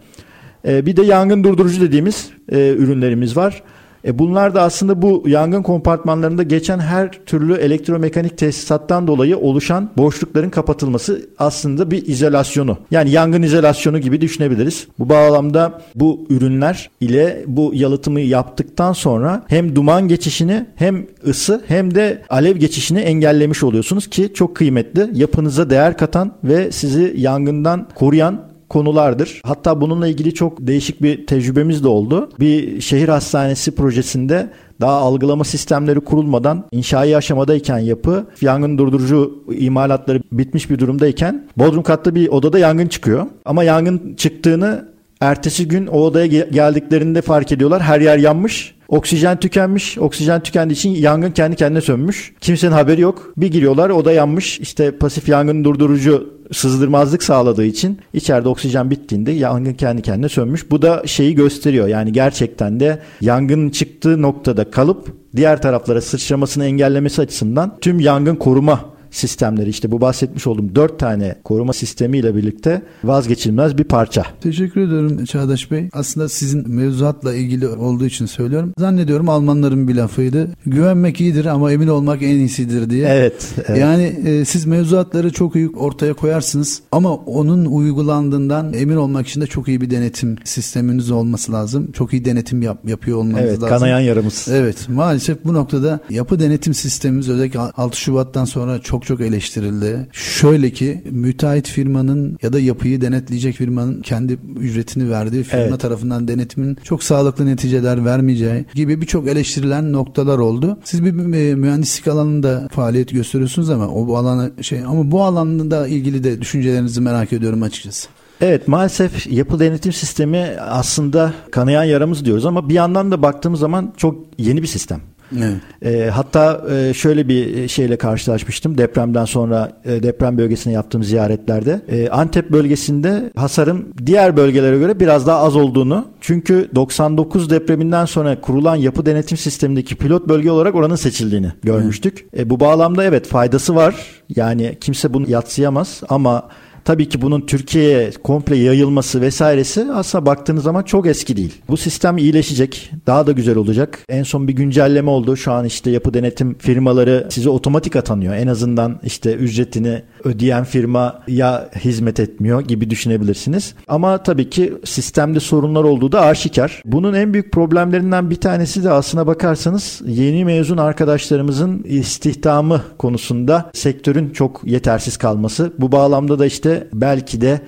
[0.68, 3.62] E, bir de yangın durdurucu dediğimiz e, ürünlerimiz var.
[4.04, 10.50] E bunlar da aslında bu yangın kompartmanlarında geçen her türlü elektromekanik tesisattan dolayı oluşan boşlukların
[10.50, 12.78] kapatılması aslında bir izolasyonu.
[12.90, 14.86] Yani yangın izolasyonu gibi düşünebiliriz.
[14.98, 21.94] Bu bağlamda bu ürünler ile bu yalıtımı yaptıktan sonra hem duman geçişini hem ısı hem
[21.94, 25.10] de alev geçişini engellemiş oluyorsunuz ki çok kıymetli.
[25.12, 29.40] Yapınıza değer katan ve sizi yangından koruyan konulardır.
[29.44, 32.30] Hatta bununla ilgili çok değişik bir tecrübemiz de oldu.
[32.40, 40.70] Bir şehir hastanesi projesinde daha algılama sistemleri kurulmadan inşai aşamadayken yapı yangın durdurucu imalatları bitmiş
[40.70, 43.26] bir durumdayken bodrum katta bir odada yangın çıkıyor.
[43.44, 44.88] Ama yangın çıktığını
[45.20, 47.82] ertesi gün o odaya geldiklerinde fark ediyorlar.
[47.82, 48.74] Her yer yanmış.
[48.92, 49.98] Oksijen tükenmiş.
[49.98, 52.32] Oksijen tükendiği için yangın kendi kendine sönmüş.
[52.40, 53.32] Kimsenin haberi yok.
[53.36, 54.60] Bir giriyorlar oda yanmış.
[54.60, 60.70] İşte pasif yangın durdurucu sızdırmazlık sağladığı için içeride oksijen bittiğinde yangın kendi kendine sönmüş.
[60.70, 61.88] Bu da şeyi gösteriyor.
[61.88, 68.80] Yani gerçekten de yangının çıktığı noktada kalıp diğer taraflara sıçramasını engellemesi açısından tüm yangın koruma
[69.12, 74.26] sistemleri işte bu bahsetmiş olduğum dört tane koruma sistemiyle birlikte vazgeçilmez bir parça.
[74.40, 75.88] Teşekkür ederim Çağdaş Bey.
[75.92, 78.72] Aslında sizin mevzuatla ilgili olduğu için söylüyorum.
[78.78, 80.48] Zannediyorum Almanların bir lafıydı.
[80.66, 83.08] Güvenmek iyidir ama emin olmak en iyisidir diye.
[83.08, 83.48] Evet.
[83.68, 83.80] evet.
[83.80, 89.46] Yani e, siz mevzuatları çok iyi ortaya koyarsınız ama onun uygulandığından emin olmak için de
[89.46, 91.92] çok iyi bir denetim sisteminiz olması lazım.
[91.92, 93.68] Çok iyi denetim yap, yapıyor olmanız evet, lazım.
[93.68, 94.48] Evet kanayan yaramız.
[94.50, 100.06] Evet maalesef bu noktada yapı denetim sistemimiz özellikle 6 Şubat'tan sonra çok çok çok eleştirildi.
[100.12, 105.80] Şöyle ki müteahhit firmanın ya da yapıyı denetleyecek firmanın kendi ücretini verdiği firma evet.
[105.80, 110.78] tarafından denetimin çok sağlıklı neticeler vermeyeceği gibi birçok eleştirilen noktalar oldu.
[110.84, 111.12] Siz bir
[111.54, 117.00] mühendislik alanında faaliyet gösteriyorsunuz ama o bu alana şey ama bu alanda ilgili de düşüncelerinizi
[117.00, 118.08] merak ediyorum açıkçası.
[118.40, 123.92] Evet maalesef yapı denetim sistemi aslında kanayan yaramız diyoruz ama bir yandan da baktığımız zaman
[123.96, 125.00] çok yeni bir sistem.
[125.38, 125.94] Evet.
[125.94, 131.80] E, hatta e, şöyle bir şeyle karşılaşmıştım depremden sonra e, deprem bölgesine yaptığım ziyaretlerde.
[131.88, 138.40] E, Antep bölgesinde hasarın diğer bölgelere göre biraz daha az olduğunu çünkü 99 depreminden sonra
[138.40, 142.26] kurulan yapı denetim sistemindeki pilot bölge olarak oranın seçildiğini görmüştük.
[142.32, 142.46] Evet.
[142.46, 143.94] E, bu bağlamda evet faydası var
[144.36, 146.48] yani kimse bunu yatsıyamaz ama
[146.84, 151.54] Tabii ki bunun Türkiye'ye komple yayılması vesairesi aslında baktığınız zaman çok eski değil.
[151.68, 153.98] Bu sistem iyileşecek, daha da güzel olacak.
[154.08, 155.36] En son bir güncelleme oldu.
[155.36, 158.34] Şu an işte yapı denetim firmaları size otomatik atanıyor.
[158.34, 163.74] En azından işte ücretini ödeyen firma ya hizmet etmiyor gibi düşünebilirsiniz.
[163.88, 166.82] Ama tabii ki sistemde sorunlar olduğu da aşikar.
[166.84, 174.30] Bunun en büyük problemlerinden bir tanesi de aslına bakarsanız yeni mezun arkadaşlarımızın istihdamı konusunda sektörün
[174.30, 175.72] çok yetersiz kalması.
[175.78, 177.60] Bu bağlamda da işte belki de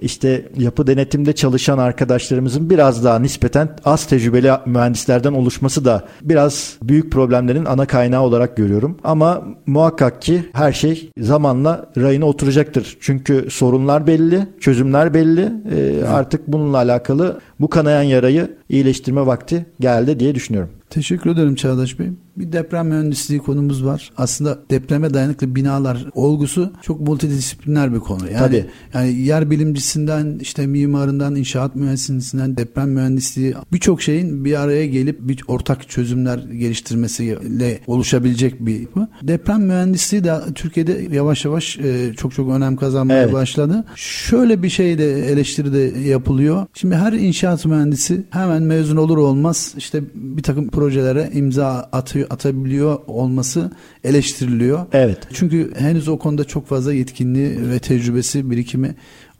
[0.00, 7.12] işte yapı denetimde çalışan arkadaşlarımızın biraz daha nispeten az tecrübeli mühendislerden oluşması da biraz büyük
[7.12, 8.98] problemlerin ana kaynağı olarak görüyorum.
[9.04, 12.96] Ama muhakkak ki her şey zamanla rayına oturacaktır.
[13.00, 15.52] Çünkü sorunlar belli, çözümler belli.
[15.74, 20.70] Ee, artık bununla alakalı bu kanayan yarayı iyileştirme vakti geldi diye düşünüyorum.
[20.90, 22.08] Teşekkür ederim Çağdaş Bey.
[22.36, 24.10] Bir deprem mühendisliği konumuz var.
[24.16, 28.30] Aslında depreme dayanıklı binalar olgusu çok multidisipliner bir konu.
[28.30, 28.66] Yani, Tabii.
[28.94, 35.44] yani yer bilimcisinden işte mimarından, inşaat mühendisliğinden deprem mühendisliği birçok şeyin bir araya gelip bir
[35.48, 39.08] ortak çözümler geliştirmesiyle oluşabilecek bir yapı.
[39.22, 43.32] Deprem mühendisliği de Türkiye'de yavaş yavaş e, çok çok önem kazanmaya evet.
[43.32, 43.84] başladı.
[43.96, 46.66] Şöyle bir şey de eleştiri de yapılıyor.
[46.74, 52.98] Şimdi her inşaat mühendisi hemen mezun olur olmaz işte bir takım projelere imza atıyor, atabiliyor
[53.06, 53.70] olması
[54.04, 54.86] eleştiriliyor.
[54.92, 55.18] Evet.
[55.32, 58.94] Çünkü henüz o konuda çok fazla yetkinliği ve tecrübesi, birikimi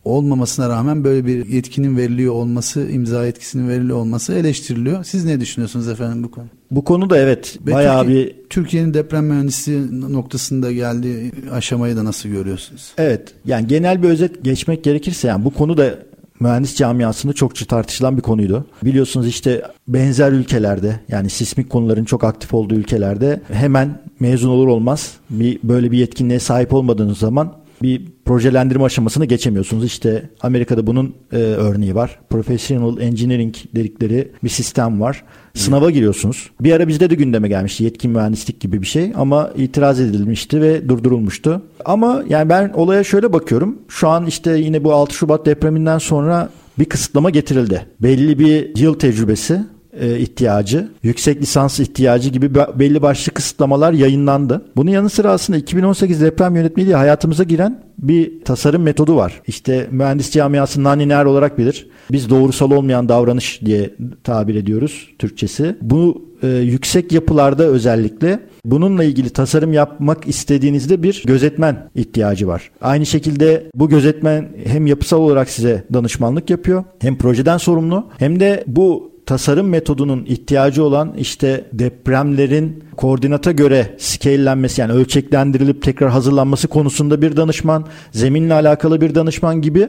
[0.04, 5.04] olmamasına rağmen böyle bir yetkinin veriliyor olması, imza yetkisinin veriliyor olması eleştiriliyor.
[5.04, 6.46] Siz ne düşünüyorsunuz efendim bu konu?
[6.70, 12.28] Bu konuda evet Ve bayağı Türkiye, bir Türkiye'nin deprem mühendisliği noktasında geldiği aşamayı da nasıl
[12.28, 12.92] görüyorsunuz?
[12.98, 13.34] Evet.
[13.44, 15.98] Yani genel bir özet geçmek gerekirse yani bu konu da
[16.40, 18.66] mühendis camiasında çokça tartışılan bir konuydu.
[18.84, 25.12] Biliyorsunuz işte benzer ülkelerde yani sismik konuların çok aktif olduğu ülkelerde hemen mezun olur olmaz
[25.30, 29.84] bir böyle bir yetkinliğe sahip olmadığınız zaman bir projelendirme aşamasını geçemiyorsunuz.
[29.84, 32.18] İşte Amerika'da bunun e, örneği var.
[32.30, 35.24] Professional Engineering dedikleri bir sistem var.
[35.54, 36.50] Sınava giriyorsunuz.
[36.60, 40.88] Bir ara bizde de gündeme gelmişti yetkin mühendislik gibi bir şey ama itiraz edilmişti ve
[40.88, 41.62] durdurulmuştu.
[41.84, 43.78] Ama yani ben olaya şöyle bakıyorum.
[43.88, 46.48] Şu an işte yine bu 6 Şubat depreminden sonra
[46.78, 47.86] bir kısıtlama getirildi.
[48.02, 49.60] Belli bir yıl tecrübesi
[50.00, 54.64] e, ihtiyacı, yüksek lisans ihtiyacı gibi belli başlı kısıtlamalar yayınlandı.
[54.76, 59.42] Bunun yanı sıra aslında 2018 deprem yönetmeliği hayatımıza giren bir tasarım metodu var.
[59.46, 61.88] İşte mühendis camiası naniner olarak bilir.
[62.12, 63.90] Biz doğrusal olmayan davranış diye
[64.24, 65.76] tabir ediyoruz Türkçesi.
[65.82, 72.70] Bu e, yüksek yapılarda özellikle bununla ilgili tasarım yapmak istediğinizde bir gözetmen ihtiyacı var.
[72.80, 78.64] Aynı şekilde bu gözetmen hem yapısal olarak size danışmanlık yapıyor, hem projeden sorumlu, hem de
[78.66, 87.22] bu tasarım metodunun ihtiyacı olan işte depremlerin koordinata göre scale'lenmesi yani ölçeklendirilip tekrar hazırlanması konusunda
[87.22, 89.88] bir danışman, zeminle alakalı bir danışman gibi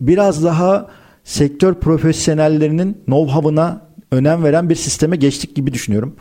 [0.00, 0.90] biraz daha
[1.24, 3.80] sektör profesyonellerinin know-how'ına
[4.10, 6.16] önem veren bir sisteme geçtik gibi düşünüyorum.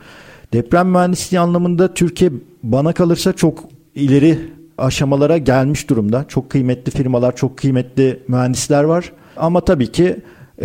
[0.54, 2.32] Deprem mühendisliği anlamında Türkiye
[2.64, 3.64] bana kalırsa çok
[3.96, 4.40] ileri
[4.78, 6.26] aşamalara gelmiş durumda.
[6.28, 9.12] Çok kıymetli firmalar, çok kıymetli mühendisler var.
[9.38, 10.18] Ama tabii ki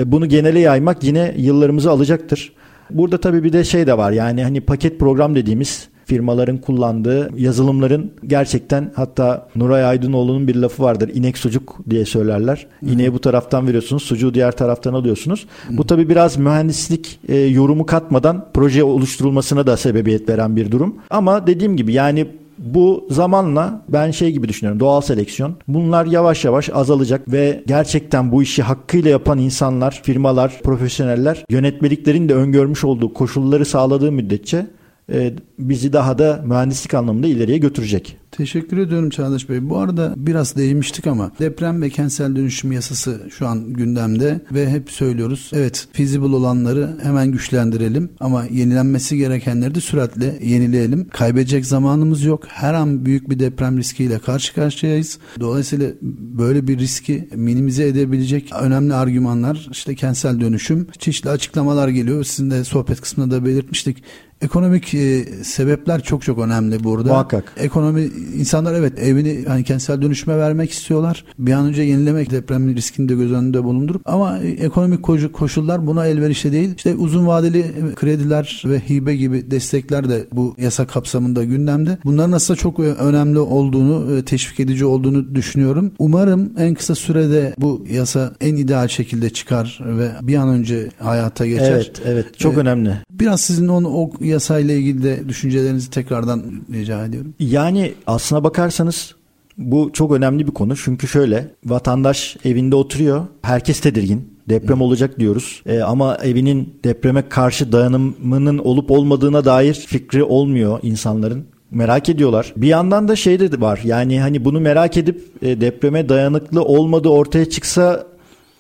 [0.05, 2.53] bunu genele yaymak yine yıllarımızı alacaktır.
[2.91, 8.11] Burada tabii bir de şey de var yani hani paket program dediğimiz firmaların kullandığı yazılımların
[8.27, 11.11] gerçekten hatta Nuray Aydınoğlu'nun bir lafı vardır.
[11.15, 12.67] İnek sucuk diye söylerler.
[12.87, 15.47] İneği bu taraftan veriyorsunuz, sucuğu diğer taraftan alıyorsunuz.
[15.71, 20.95] Bu tabi biraz mühendislik e, yorumu katmadan proje oluşturulmasına da sebebiyet veren bir durum.
[21.11, 22.27] Ama dediğim gibi yani
[22.59, 25.57] bu zamanla ben şey gibi düşünüyorum doğal seleksiyon.
[25.69, 32.35] Bunlar yavaş yavaş azalacak ve gerçekten bu işi hakkıyla yapan insanlar, firmalar, profesyoneller yönetmeliklerin de
[32.35, 34.67] öngörmüş olduğu koşulları sağladığı müddetçe
[35.13, 38.17] e, bizi daha da mühendislik anlamında ileriye götürecek.
[38.31, 39.71] Teşekkür ediyorum Çağdaş Bey.
[39.71, 44.91] Bu arada biraz değinmiştik ama deprem ve kentsel dönüşüm yasası şu an gündemde ve hep
[44.91, 45.51] söylüyoruz.
[45.55, 51.09] Evet feasible olanları hemen güçlendirelim ama yenilenmesi gerekenleri de süratle yenileyelim.
[51.09, 52.45] Kaybedecek zamanımız yok.
[52.49, 55.19] Her an büyük bir deprem riskiyle karşı karşıyayız.
[55.41, 55.91] Dolayısıyla
[56.39, 60.87] böyle bir riski minimize edebilecek önemli argümanlar işte kentsel dönüşüm.
[60.99, 62.25] Çeşitli açıklamalar geliyor.
[62.25, 64.03] Sizin de sohbet kısmında da belirtmiştik.
[64.43, 67.09] Ekonomik e, sebepler çok çok önemli burada.
[67.09, 67.53] Muhakkak.
[67.57, 71.25] Ekonomi insanlar evet evini hani kentsel dönüşüme vermek istiyorlar.
[71.39, 76.07] Bir an önce yenilemek deprem riskini de göz önünde bulundurup ama e, ekonomik koşullar buna
[76.07, 76.75] elverişli değil.
[76.77, 77.65] İşte uzun vadeli
[77.95, 81.99] krediler ve hibe gibi destekler de bu yasa kapsamında gündemde.
[82.05, 85.93] Bunların aslında çok önemli olduğunu, e, teşvik edici olduğunu düşünüyorum.
[85.99, 91.47] Umarım en kısa sürede bu yasa en ideal şekilde çıkar ve bir an önce hayata
[91.47, 91.73] geçer.
[91.73, 92.39] Evet, evet.
[92.39, 92.93] Çok ee, önemli.
[93.11, 97.35] Biraz sizin onu o yasayla ilgili de düşüncelerinizi tekrardan rica ediyorum.
[97.41, 99.15] Yani aslına bakarsanız
[99.59, 100.77] bu çok önemli bir konu.
[100.77, 103.27] Çünkü şöyle vatandaş evinde oturuyor.
[103.43, 104.39] Herkes tedirgin.
[104.49, 105.63] Deprem olacak diyoruz.
[105.67, 112.53] E, ama evinin depreme karşı dayanımının olup olmadığına dair fikri olmuyor insanların merak ediyorlar.
[112.57, 113.81] Bir yandan da şey de var.
[113.85, 118.07] Yani hani bunu merak edip e, depreme dayanıklı olmadığı ortaya çıksa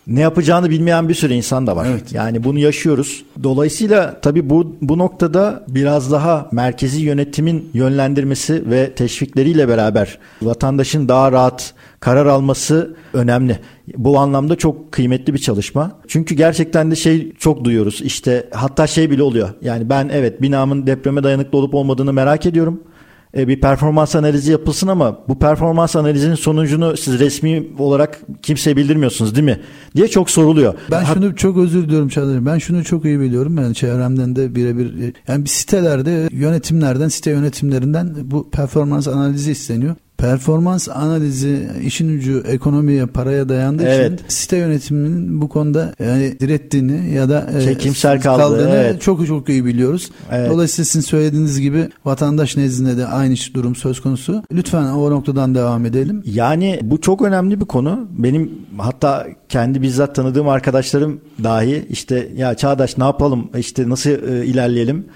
[0.09, 1.87] ne yapacağını bilmeyen bir sürü insan da var.
[1.91, 2.13] Evet.
[2.13, 3.25] Yani bunu yaşıyoruz.
[3.43, 11.33] Dolayısıyla tabii bu bu noktada biraz daha merkezi yönetimin yönlendirmesi ve teşvikleriyle beraber vatandaşın daha
[11.33, 13.59] rahat karar alması önemli.
[13.97, 15.93] Bu anlamda çok kıymetli bir çalışma.
[16.09, 18.01] Çünkü gerçekten de şey çok duyuyoruz.
[18.01, 19.49] İşte hatta şey bile oluyor.
[19.63, 22.83] Yani ben evet binamın depreme dayanıklı olup olmadığını merak ediyorum
[23.39, 29.35] e, bir performans analizi yapılsın ama bu performans analizinin sonucunu siz resmi olarak kimseye bildirmiyorsunuz
[29.35, 29.61] değil mi?
[29.97, 30.75] diye çok soruluyor.
[30.91, 32.47] Ben ha- şunu çok özür diliyorum Çağlar.
[32.47, 33.57] Ben şunu çok iyi biliyorum.
[33.57, 39.95] Ben çevremden de birebir e, yani bir sitelerde yönetimlerden site yönetimlerinden bu performans analizi isteniyor.
[40.19, 44.21] Performans analizi işin ucu ekonomiye, paraya dayandığı evet.
[44.21, 49.03] için site yönetiminin bu konuda yani direttiğini ya da e, çekimsel kaldı, kaldığını evet.
[49.03, 50.11] çok çok iyi biliyoruz.
[50.33, 50.51] Evet.
[50.51, 54.43] Dolayısıyla sizin söylediğiniz gibi vatandaş nezdinde de aynı durum söz konusu.
[54.53, 56.23] Lütfen o noktadan devam edelim.
[56.27, 58.09] Yani bu çok önemli bir konu.
[58.11, 64.47] Benim hatta kendi bizzat tanıdığım arkadaşlarım dahi işte ya Çağdaş ne yapalım işte nasıl e,
[64.47, 65.07] ilerleyelim?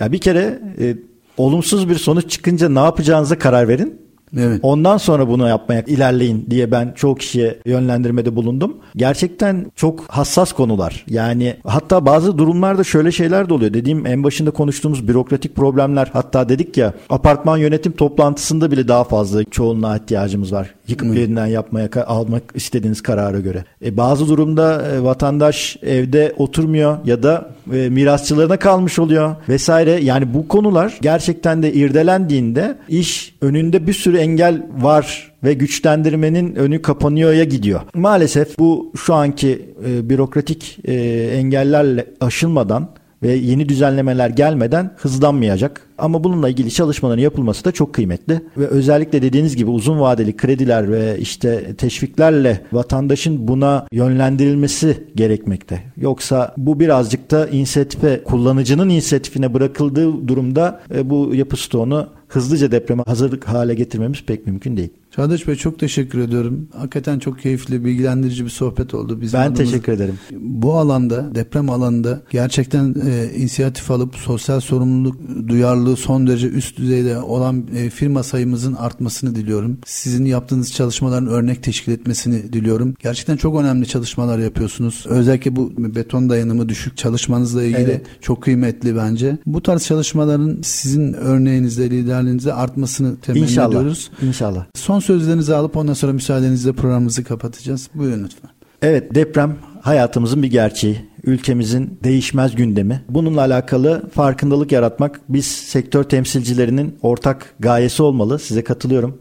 [0.00, 0.96] Ya bir kere e,
[1.36, 4.01] olumsuz bir sonuç çıkınca ne yapacağınıza karar verin.
[4.38, 4.60] Evet.
[4.62, 8.76] Ondan sonra bunu yapmaya ilerleyin diye ben çoğu kişiye yönlendirmede bulundum.
[8.96, 11.04] Gerçekten çok hassas konular.
[11.08, 13.74] Yani hatta bazı durumlarda şöyle şeyler de oluyor.
[13.74, 16.10] Dediğim en başında konuştuğumuz bürokratik problemler.
[16.12, 20.74] Hatta dedik ya apartman yönetim toplantısında bile daha fazla çoğunluğa ihtiyacımız var.
[20.88, 23.64] Yıkıp yeniden yapmaya almak istediğiniz karara göre.
[23.84, 29.90] E, bazı durumda e, vatandaş evde oturmuyor ya da e, mirasçılarına kalmış oluyor vesaire.
[29.90, 36.82] Yani bu konular gerçekten de irdelendiğinde iş önünde bir sürü engel var ve güçlendirmenin önü
[36.82, 37.80] kapanıyor'ya gidiyor.
[37.94, 40.94] Maalesef bu şu anki e, bürokratik e,
[41.32, 42.88] engellerle aşılmadan
[43.22, 45.86] ve yeni düzenlemeler gelmeden hızlanmayacak.
[45.98, 50.92] Ama bununla ilgili çalışmaların yapılması da çok kıymetli ve özellikle dediğiniz gibi uzun vadeli krediler
[50.92, 55.82] ve işte teşviklerle vatandaşın buna yönlendirilmesi gerekmekte.
[55.96, 63.02] Yoksa bu birazcık da inisiyatife, kullanıcının inisiyatifine bırakıldığı durumda e, bu yapı stoğunu hızlıca depreme
[63.06, 64.90] hazırlık hale getirmemiz pek mümkün değil.
[65.16, 66.68] Çağdaş Bey çok teşekkür ediyorum.
[66.76, 69.20] Hakikaten çok keyifli, bilgilendirici bir sohbet oldu.
[69.20, 70.18] Bizim ben adımız, teşekkür ederim.
[70.30, 75.16] Bu alanda, deprem alanında gerçekten e, inisiyatif alıp sosyal sorumluluk
[75.48, 79.78] duyarlılığı son derece üst düzeyde olan e, firma sayımızın artmasını diliyorum.
[79.86, 82.94] Sizin yaptığınız çalışmaların örnek teşkil etmesini diliyorum.
[83.02, 85.04] Gerçekten çok önemli çalışmalar yapıyorsunuz.
[85.08, 88.06] Özellikle bu beton dayanımı düşük çalışmanızla ilgili evet.
[88.20, 89.38] çok kıymetli bence.
[89.46, 93.68] Bu tarz çalışmaların sizin örneğinizde, liderliğinizde artmasını temenni İnşallah.
[93.68, 94.10] ediyoruz.
[94.22, 94.64] İnşallah.
[94.74, 97.88] Son sözlerinizi alıp ondan sonra müsaadenizle programımızı kapatacağız.
[97.94, 98.50] Buyurun lütfen.
[98.82, 100.98] Evet deprem hayatımızın bir gerçeği.
[101.24, 103.02] Ülkemizin değişmez gündemi.
[103.08, 108.38] Bununla alakalı farkındalık yaratmak biz sektör temsilcilerinin ortak gayesi olmalı.
[108.38, 109.18] Size katılıyorum.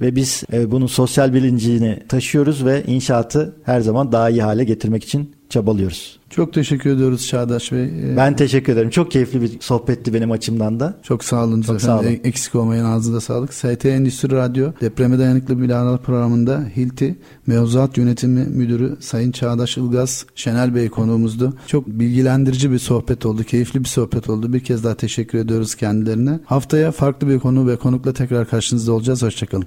[0.00, 5.04] Ve biz e, bunun sosyal bilincini taşıyoruz ve inşaatı her zaman daha iyi hale getirmek
[5.04, 6.18] için çabalıyoruz.
[6.30, 7.84] Çok teşekkür ediyoruz Çağdaş Bey.
[7.84, 8.90] Ee, ben teşekkür ederim.
[8.90, 10.98] Çok keyifli bir sohbetti benim açımdan da.
[11.02, 11.62] Çok sağ olun.
[11.62, 12.06] Çok sağ olun.
[12.06, 13.54] E, eksik olmayın ağzınıza sağlık.
[13.54, 20.74] ST Endüstri Radyo Depreme Dayanıklı Binalar programında Hilti Mevzuat Yönetimi Müdürü Sayın Çağdaş Ilgaz Şenel
[20.74, 21.54] Bey konuğumuzdu.
[21.66, 23.44] Çok bilgilendirici bir sohbet oldu.
[23.44, 24.52] Keyifli bir sohbet oldu.
[24.52, 26.40] Bir kez daha teşekkür ediyoruz kendilerine.
[26.44, 29.22] Haftaya farklı bir konu ve konukla tekrar karşınızda olacağız.
[29.22, 29.66] Hoşçakalın.